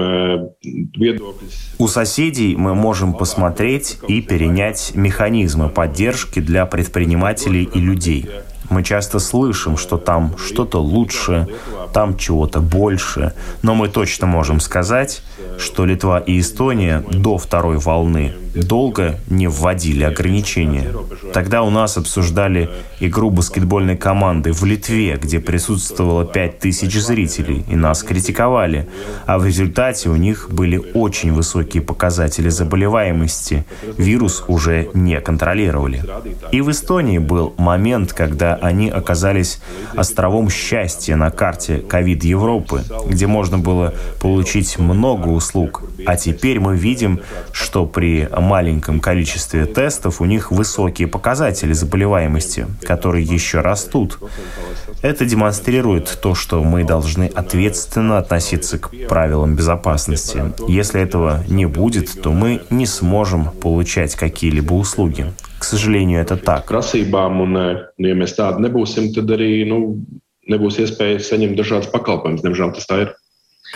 viedokļus. 0.62 1.58
У 1.82 1.88
соседей 1.88 2.54
мы 2.54 2.76
можем 2.76 3.14
посмотреть 3.14 3.98
и 4.06 4.22
перенять 4.22 4.92
механизмы 4.94 5.68
поддержки 5.68 6.38
для 6.38 6.64
предпринимателей 6.64 7.68
и 7.74 7.80
людей. 7.80 8.30
Мы 8.70 8.82
часто 8.84 9.18
слышим, 9.18 9.76
что 9.76 9.98
там 9.98 10.36
что-то 10.38 10.80
лучше, 10.80 11.48
там 11.92 12.16
чего-то 12.16 12.60
больше, 12.60 13.34
но 13.62 13.74
мы 13.74 13.88
точно 13.88 14.26
можем 14.26 14.60
сказать, 14.60 15.22
что 15.58 15.84
Литва 15.84 16.18
и 16.18 16.40
Эстония 16.40 17.04
до 17.10 17.36
второй 17.36 17.78
волны 17.78 18.32
долго 18.54 19.18
не 19.28 19.48
вводили 19.48 20.04
ограничения. 20.04 20.92
Тогда 21.32 21.62
у 21.62 21.70
нас 21.70 21.96
обсуждали 21.96 22.70
игру 22.98 23.30
баскетбольной 23.30 23.96
команды 23.96 24.52
в 24.52 24.64
Литве, 24.64 25.16
где 25.16 25.40
присутствовало 25.40 26.24
5000 26.24 26.92
зрителей, 26.98 27.64
и 27.68 27.76
нас 27.76 28.02
критиковали. 28.02 28.88
А 29.26 29.38
в 29.38 29.46
результате 29.46 30.08
у 30.10 30.16
них 30.16 30.48
были 30.50 30.80
очень 30.94 31.32
высокие 31.32 31.82
показатели 31.82 32.48
заболеваемости. 32.48 33.64
Вирус 33.96 34.44
уже 34.48 34.88
не 34.94 35.20
контролировали. 35.20 36.02
И 36.52 36.60
в 36.60 36.70
Эстонии 36.70 37.18
был 37.18 37.54
момент, 37.58 38.12
когда 38.12 38.56
они 38.56 38.90
оказались 38.90 39.60
островом 39.96 40.50
счастья 40.50 41.16
на 41.16 41.30
карте 41.30 41.78
ковид 41.78 42.24
Европы, 42.24 42.82
где 43.06 43.26
можно 43.26 43.58
было 43.58 43.94
получить 44.20 44.78
много 44.78 45.28
услуг. 45.28 45.82
А 46.06 46.16
теперь 46.16 46.60
мы 46.60 46.76
видим, 46.76 47.20
что 47.52 47.86
при 47.86 48.28
маленьком 48.40 49.00
количестве 49.00 49.66
тестов 49.66 50.20
у 50.20 50.24
них 50.24 50.50
высокие 50.50 51.08
показатели 51.08 51.72
заболеваемости, 51.72 52.66
которые 52.82 53.24
еще 53.24 53.60
растут. 53.60 54.18
Это 55.02 55.24
демонстрирует 55.24 56.18
то, 56.22 56.34
что 56.34 56.62
мы 56.62 56.84
должны 56.84 57.24
ответственно 57.24 58.18
относиться 58.18 58.78
к 58.78 58.90
правилам 59.08 59.56
безопасности. 59.56 60.52
Если 60.68 61.00
этого 61.00 61.42
не 61.48 61.66
будет, 61.66 62.20
то 62.22 62.32
мы 62.32 62.62
не 62.70 62.86
сможем 62.86 63.50
получать 63.50 64.14
какие-либо 64.14 64.74
услуги. 64.74 65.32
К 65.58 65.64
сожалению, 65.64 66.20
это 66.20 66.36
так. 66.36 66.70
Nu, 69.70 69.96
nebūs 70.50 70.80
iespēja 70.82 71.20
saņemt 71.22 71.58
dažādas 71.58 71.90
pakalpojumus. 71.92 72.44
Diemžēl 72.44 72.74
tas 72.76 72.88
tā 72.90 73.02
ir. 73.04 73.12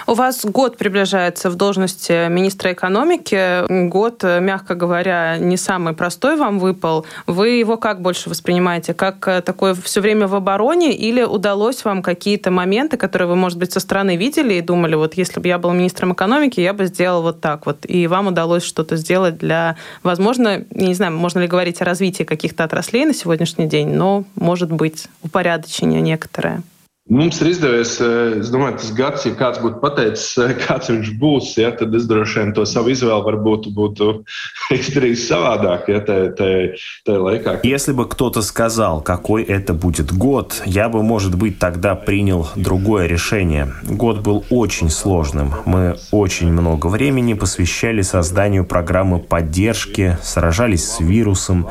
У 0.07 0.14
вас 0.14 0.44
год 0.44 0.76
приближается 0.76 1.50
в 1.50 1.54
должности 1.54 2.28
министра 2.28 2.72
экономики. 2.72 3.88
Год, 3.88 4.22
мягко 4.22 4.74
говоря, 4.74 5.38
не 5.38 5.57
самый 5.57 5.94
простой 5.94 6.37
вам 6.37 6.59
выпал. 6.59 7.07
Вы 7.26 7.50
его 7.50 7.76
как 7.76 8.02
больше 8.02 8.28
воспринимаете? 8.28 8.92
Как 8.92 9.26
э, 9.28 9.40
такое 9.40 9.74
все 9.74 10.00
время 10.00 10.26
в 10.26 10.35
обороне? 10.35 10.92
Или 10.92 11.22
удалось 11.22 11.85
вам 11.85 12.02
какие-то 12.02 12.50
моменты, 12.50 12.96
которые 12.96 13.28
вы, 13.28 13.37
может 13.37 13.59
быть, 13.59 13.72
со 13.72 13.80
стороны 13.80 14.16
видели 14.16 14.54
и 14.54 14.61
думали, 14.61 14.96
вот 14.96 15.14
если 15.14 15.40
бы 15.40 15.48
я 15.48 15.59
был 15.59 15.72
министром 15.72 16.12
экономики, 16.12 16.61
я 16.61 16.72
бы 16.72 16.87
сделал 16.87 17.22
вот 17.22 17.40
так 17.40 17.64
вот. 17.64 17.78
И 17.88 18.07
вам 18.09 18.26
удалось 18.26 18.64
что-то 18.64 18.96
сделать 18.96 19.38
для, 19.38 19.76
возможно, 20.02 20.64
не 20.70 20.94
знаю, 20.94 21.12
можно 21.12 21.38
ли 21.38 21.46
говорить 21.46 21.80
о 21.80 21.85
развитии 21.85 22.24
каких-то 22.24 22.64
отраслей 22.64 23.07
на 23.07 23.14
сегодняшний 23.14 23.66
день, 23.66 23.88
но, 23.88 24.24
может 24.35 24.72
быть, 24.72 25.07
упорядочение 25.22 26.00
некоторое. 26.00 26.62
Mums 27.11 27.37
ir 27.43 27.51
izdevies, 27.51 27.99
eh, 28.01 28.38
es 28.40 28.49
domāju, 28.49 28.79
tas 28.81 28.93
gads, 28.97 29.25
ja 29.29 29.35
kāds 29.37 29.59
būtu 29.61 29.77
pateicis, 29.83 30.38
eh, 30.40 30.55
kāds 30.64 30.88
viņš 30.88 31.11
būs, 31.21 31.51
ja, 31.61 31.69
tad 31.77 31.93
es 31.93 32.07
droši 32.09 32.38
vien 32.38 32.55
to 32.57 32.64
savu 32.64 32.95
izvēli 32.95 33.27
varbūt 33.27 33.69
būtu 33.77 34.09
izdarījis 34.79 35.27
savādāk, 35.29 35.90
ja, 35.93 36.01
tajā 36.01 37.19
laikā. 37.27 37.59
Если 37.62 37.93
бы 37.93 38.09
кто-то 38.09 38.40
сказал, 38.40 39.03
какой 39.03 39.43
это 39.43 39.75
будет 39.75 40.12
год, 40.12 40.62
я 40.64 40.88
бы, 40.88 41.03
может 41.03 41.35
быть, 41.35 41.59
тогда 41.59 41.95
принял 41.95 42.49
другое 42.57 43.07
решение. 43.07 43.71
Год 43.83 44.21
был 44.21 44.47
очень 44.49 44.88
сложным. 44.88 45.53
Мы 45.67 45.97
очень 46.11 46.51
много 46.51 46.87
времени 46.87 47.35
посвящали 47.35 48.01
созданию 48.01 48.64
программы 48.64 49.19
поддержки, 49.19 50.17
сражались 50.23 50.88
с 50.88 51.01
вирусом, 51.01 51.69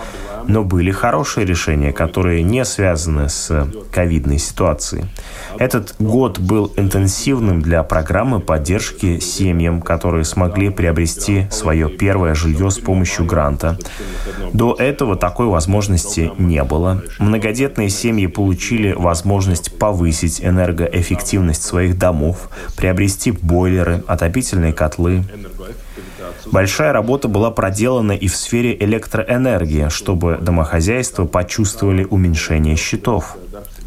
но 0.47 0.63
были 0.63 0.91
хорошие 0.91 1.45
решения, 1.45 1.91
которые 1.91 2.43
не 2.43 2.63
связаны 2.65 3.29
с 3.29 3.67
ковидной 3.91 4.37
ситуацией. 4.37 5.05
Этот 5.59 5.95
год 5.99 6.39
был 6.39 6.73
интенсивным 6.77 7.61
для 7.61 7.83
программы 7.83 8.39
поддержки 8.39 9.19
семьям, 9.19 9.81
которые 9.81 10.25
смогли 10.25 10.69
приобрести 10.69 11.47
свое 11.51 11.89
первое 11.89 12.33
жилье 12.33 12.71
с 12.71 12.79
помощью 12.79 13.25
гранта. 13.25 13.77
До 14.51 14.73
этого 14.73 15.15
такой 15.15 15.47
возможности 15.47 16.31
не 16.37 16.63
было. 16.63 17.03
Многодетные 17.19 17.89
семьи 17.89 18.27
получили 18.27 18.93
возможность 18.93 19.77
повысить 19.77 20.41
энергоэффективность 20.43 21.63
своих 21.63 21.97
домов, 21.97 22.49
приобрести 22.75 23.31
бойлеры, 23.31 24.03
отопительные 24.07 24.73
котлы. 24.73 25.23
Большая 26.51 26.93
работа 26.93 27.27
была 27.27 27.51
проделана 27.51 28.11
и 28.13 28.27
в 28.27 28.35
сфере 28.35 28.75
электроэнергии, 28.79 29.89
чтобы 29.89 30.37
домохозяйства 30.41 31.25
почувствовали 31.25 32.05
уменьшение 32.05 32.75
счетов. 32.75 33.37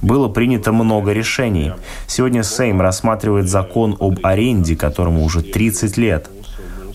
Было 0.03 0.29
принято 0.29 0.73
много 0.73 1.13
решений. 1.13 1.73
Сегодня 2.07 2.43
Сейм 2.43 2.81
рассматривает 2.81 3.49
закон 3.49 3.97
об 3.99 4.19
аренде, 4.23 4.77
которому 4.77 5.25
уже 5.25 5.43
30 5.43 5.97
лет. 5.97 6.31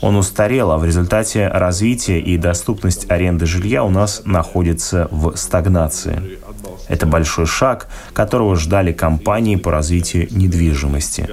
Он 0.02 0.16
устарел, 0.16 0.72
а 0.72 0.78
в 0.78 0.86
результате 0.86 1.48
развития 1.48 2.20
и 2.20 2.38
доступность 2.38 3.10
аренды 3.12 3.46
жилья 3.46 3.84
у 3.84 3.90
нас 3.90 4.24
находится 4.26 5.08
в 5.12 5.36
стагнации. 5.36 6.40
Это 6.88 7.06
большой 7.06 7.46
шаг, 7.46 7.88
которого 8.14 8.56
ждали 8.56 8.92
компании 8.92 9.56
по 9.56 9.72
развитию 9.72 10.28
недвижимости. 10.32 11.30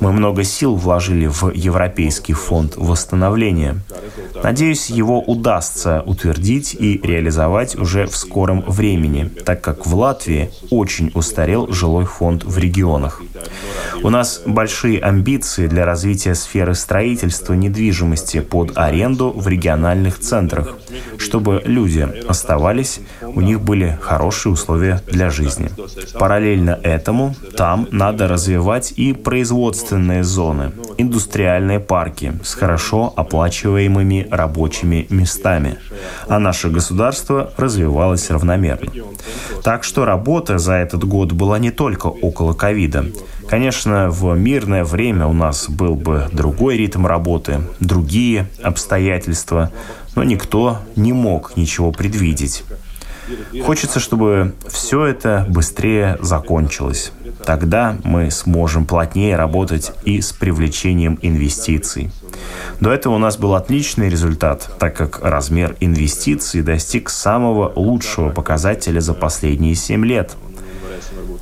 Мы 0.00 0.12
много 0.12 0.44
сил 0.44 0.76
вложили 0.76 1.26
в 1.26 1.50
Европейский 1.52 2.32
фонд 2.32 2.74
восстановления. 2.76 3.76
Надеюсь, 4.42 4.90
его 4.90 5.20
удастся 5.20 6.02
утвердить 6.06 6.74
и 6.78 7.00
реализовать 7.02 7.76
уже 7.76 8.06
в 8.06 8.16
скором 8.16 8.62
времени, 8.66 9.30
так 9.44 9.60
как 9.60 9.86
в 9.86 9.94
Латвии 9.94 10.50
очень 10.70 11.10
устарел 11.14 11.72
жилой 11.72 12.04
фонд 12.04 12.44
в 12.44 12.58
регионах. 12.58 13.22
У 14.02 14.10
нас 14.10 14.42
большие 14.44 15.00
амбиции 15.00 15.66
для 15.66 15.84
развития 15.84 16.34
сферы 16.34 16.74
строительства 16.74 17.54
недвижимости 17.54 18.40
под 18.40 18.76
аренду 18.76 19.30
в 19.30 19.48
региональных 19.48 20.18
центрах, 20.18 20.76
чтобы 21.18 21.62
люди 21.64 22.08
оставались, 22.28 23.00
у 23.22 23.40
них 23.40 23.60
были 23.60 23.98
хорошие 24.02 24.52
условия 24.52 24.83
для 25.06 25.30
жизни. 25.30 25.70
Параллельно 26.18 26.78
этому 26.82 27.34
там 27.56 27.88
надо 27.90 28.28
развивать 28.28 28.92
и 28.96 29.12
производственные 29.12 30.24
зоны, 30.24 30.72
индустриальные 30.98 31.80
парки 31.80 32.32
с 32.42 32.54
хорошо 32.54 33.12
оплачиваемыми 33.16 34.28
рабочими 34.30 35.06
местами, 35.10 35.78
а 36.28 36.38
наше 36.38 36.68
государство 36.70 37.52
развивалось 37.56 38.30
равномерно. 38.30 38.90
Так 39.62 39.84
что 39.84 40.04
работа 40.04 40.58
за 40.58 40.74
этот 40.74 41.04
год 41.04 41.32
была 41.32 41.58
не 41.58 41.70
только 41.70 42.08
около 42.08 42.52
ковида. 42.52 43.06
Конечно, 43.48 44.10
в 44.10 44.34
мирное 44.36 44.84
время 44.84 45.26
у 45.26 45.32
нас 45.32 45.68
был 45.68 45.94
бы 45.94 46.28
другой 46.32 46.76
ритм 46.76 47.06
работы, 47.06 47.60
другие 47.80 48.46
обстоятельства, 48.62 49.70
но 50.14 50.24
никто 50.24 50.78
не 50.96 51.12
мог 51.12 51.56
ничего 51.56 51.92
предвидеть. 51.92 52.64
Хочется, 53.64 54.00
чтобы 54.00 54.54
все 54.68 55.04
это 55.04 55.46
быстрее 55.48 56.18
закончилось. 56.20 57.12
Тогда 57.44 57.96
мы 58.04 58.30
сможем 58.30 58.86
плотнее 58.86 59.36
работать 59.36 59.92
и 60.04 60.20
с 60.20 60.32
привлечением 60.32 61.18
инвестиций. 61.22 62.10
До 62.80 62.90
этого 62.90 63.14
у 63.14 63.18
нас 63.18 63.36
был 63.36 63.54
отличный 63.54 64.08
результат, 64.08 64.68
так 64.78 64.96
как 64.96 65.20
размер 65.22 65.76
инвестиций 65.80 66.62
достиг 66.62 67.10
самого 67.10 67.72
лучшего 67.74 68.30
показателя 68.30 69.00
за 69.00 69.14
последние 69.14 69.74
7 69.74 70.04
лет– 70.04 70.32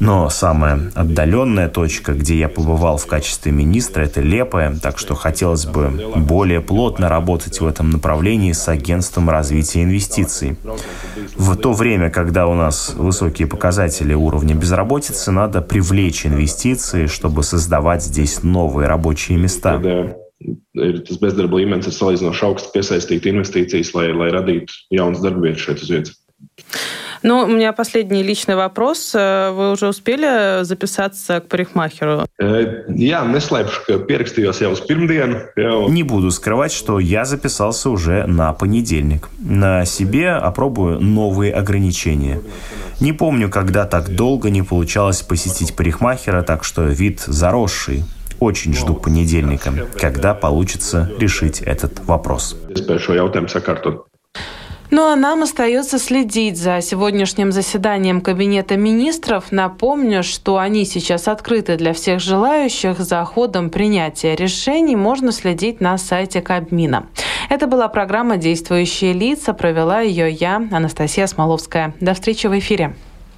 но 0.02 0.28
самая 0.30 0.90
отдаленная 0.96 1.68
точка, 1.68 2.12
где 2.12 2.36
я 2.36 2.48
побывал 2.48 2.96
в 2.96 3.06
качестве 3.06 3.52
министра, 3.52 4.02
это 4.02 4.20
Лепая, 4.20 4.74
так 4.82 4.98
что 4.98 5.14
хотелось 5.14 5.64
бы 5.64 5.90
более 6.16 6.60
плотно 6.60 7.08
работать 7.08 7.60
в 7.60 7.66
этом 7.66 7.90
направлении 7.90 8.50
с 8.50 8.66
агентством 8.68 9.30
развития 9.30 9.84
инвестиций. 9.84 10.56
В 11.36 11.54
то 11.56 11.72
время, 11.72 12.10
когда 12.10 12.48
у 12.48 12.54
нас 12.54 12.94
высокие 12.94 13.46
показатели 13.46 14.12
уровня 14.12 14.56
безработицы, 14.56 15.30
надо 15.30 15.62
привлечь 15.62 16.26
инвестиции, 16.26 17.06
чтобы 17.06 17.44
создавать 17.44 18.02
здесь 18.02 18.42
новые 18.42 18.88
рабочие 18.88 19.38
места. 19.38 19.80
līmenis 21.46 21.86
ir. 25.90 26.04
Ну, 27.22 27.44
у 27.44 27.46
меня 27.46 27.72
последний 27.72 28.22
личный 28.22 28.56
вопрос. 28.56 29.12
Э, 29.14 29.50
вы 29.50 29.72
уже 29.72 29.88
успели 29.88 30.64
записаться 30.64 31.40
к 31.40 31.48
парикмахеру? 31.48 32.26
Я 32.38 33.24
не 33.24 33.40
слепшу, 33.40 33.80
ka 33.86 33.98
pierakstījos 33.98 34.62
jau 34.62 34.72
uz 34.72 34.80
pirmdienu. 34.80 35.38
Не 35.88 36.02
буду 36.02 36.30
скрывать, 36.30 36.72
что 36.72 36.98
я 36.98 37.24
записался 37.24 37.90
уже 37.90 38.26
на 38.26 38.52
понедельник. 38.52 39.28
На 39.38 39.84
себе 39.84 40.30
опробую 40.30 41.00
новые 41.00 41.52
ограничения. 41.52 42.40
Не 43.00 43.12
помню, 43.12 43.48
когда 43.50 43.84
так 43.84 44.14
долго 44.14 44.50
не 44.50 44.62
получалось 44.62 45.22
посетить 45.22 45.74
парикмахера, 45.76 46.42
так 46.42 46.64
что 46.64 46.84
вид 46.84 47.20
заросший. 47.20 48.04
Очень 48.40 48.74
жду 48.74 48.94
понедельника, 48.94 49.72
когда 50.00 50.34
получится 50.34 51.08
решить 51.18 51.60
этот 51.60 52.04
вопрос. 52.06 52.56
Ну 54.94 55.10
а 55.10 55.16
нам 55.16 55.42
остается 55.42 55.98
следить 55.98 56.58
за 56.58 56.82
сегодняшним 56.82 57.50
заседанием 57.50 58.20
Кабинета 58.20 58.76
министров. 58.76 59.46
Напомню, 59.50 60.22
что 60.22 60.58
они 60.58 60.84
сейчас 60.84 61.28
открыты 61.28 61.76
для 61.76 61.94
всех 61.94 62.20
желающих. 62.20 62.98
За 62.98 63.24
ходом 63.24 63.70
принятия 63.70 64.36
решений 64.36 64.94
можно 64.94 65.32
следить 65.32 65.80
на 65.80 65.96
сайте 65.96 66.42
Кабмина. 66.42 67.06
Это 67.48 67.66
была 67.66 67.88
программа 67.88 68.36
«Действующие 68.36 69.14
лица». 69.14 69.54
Провела 69.54 70.00
ее 70.00 70.30
я, 70.30 70.56
Анастасия 70.70 71.26
Смоловская. 71.26 71.94
До 72.00 72.12
встречи 72.12 72.46
в 72.46 72.58
эфире. 72.58 72.94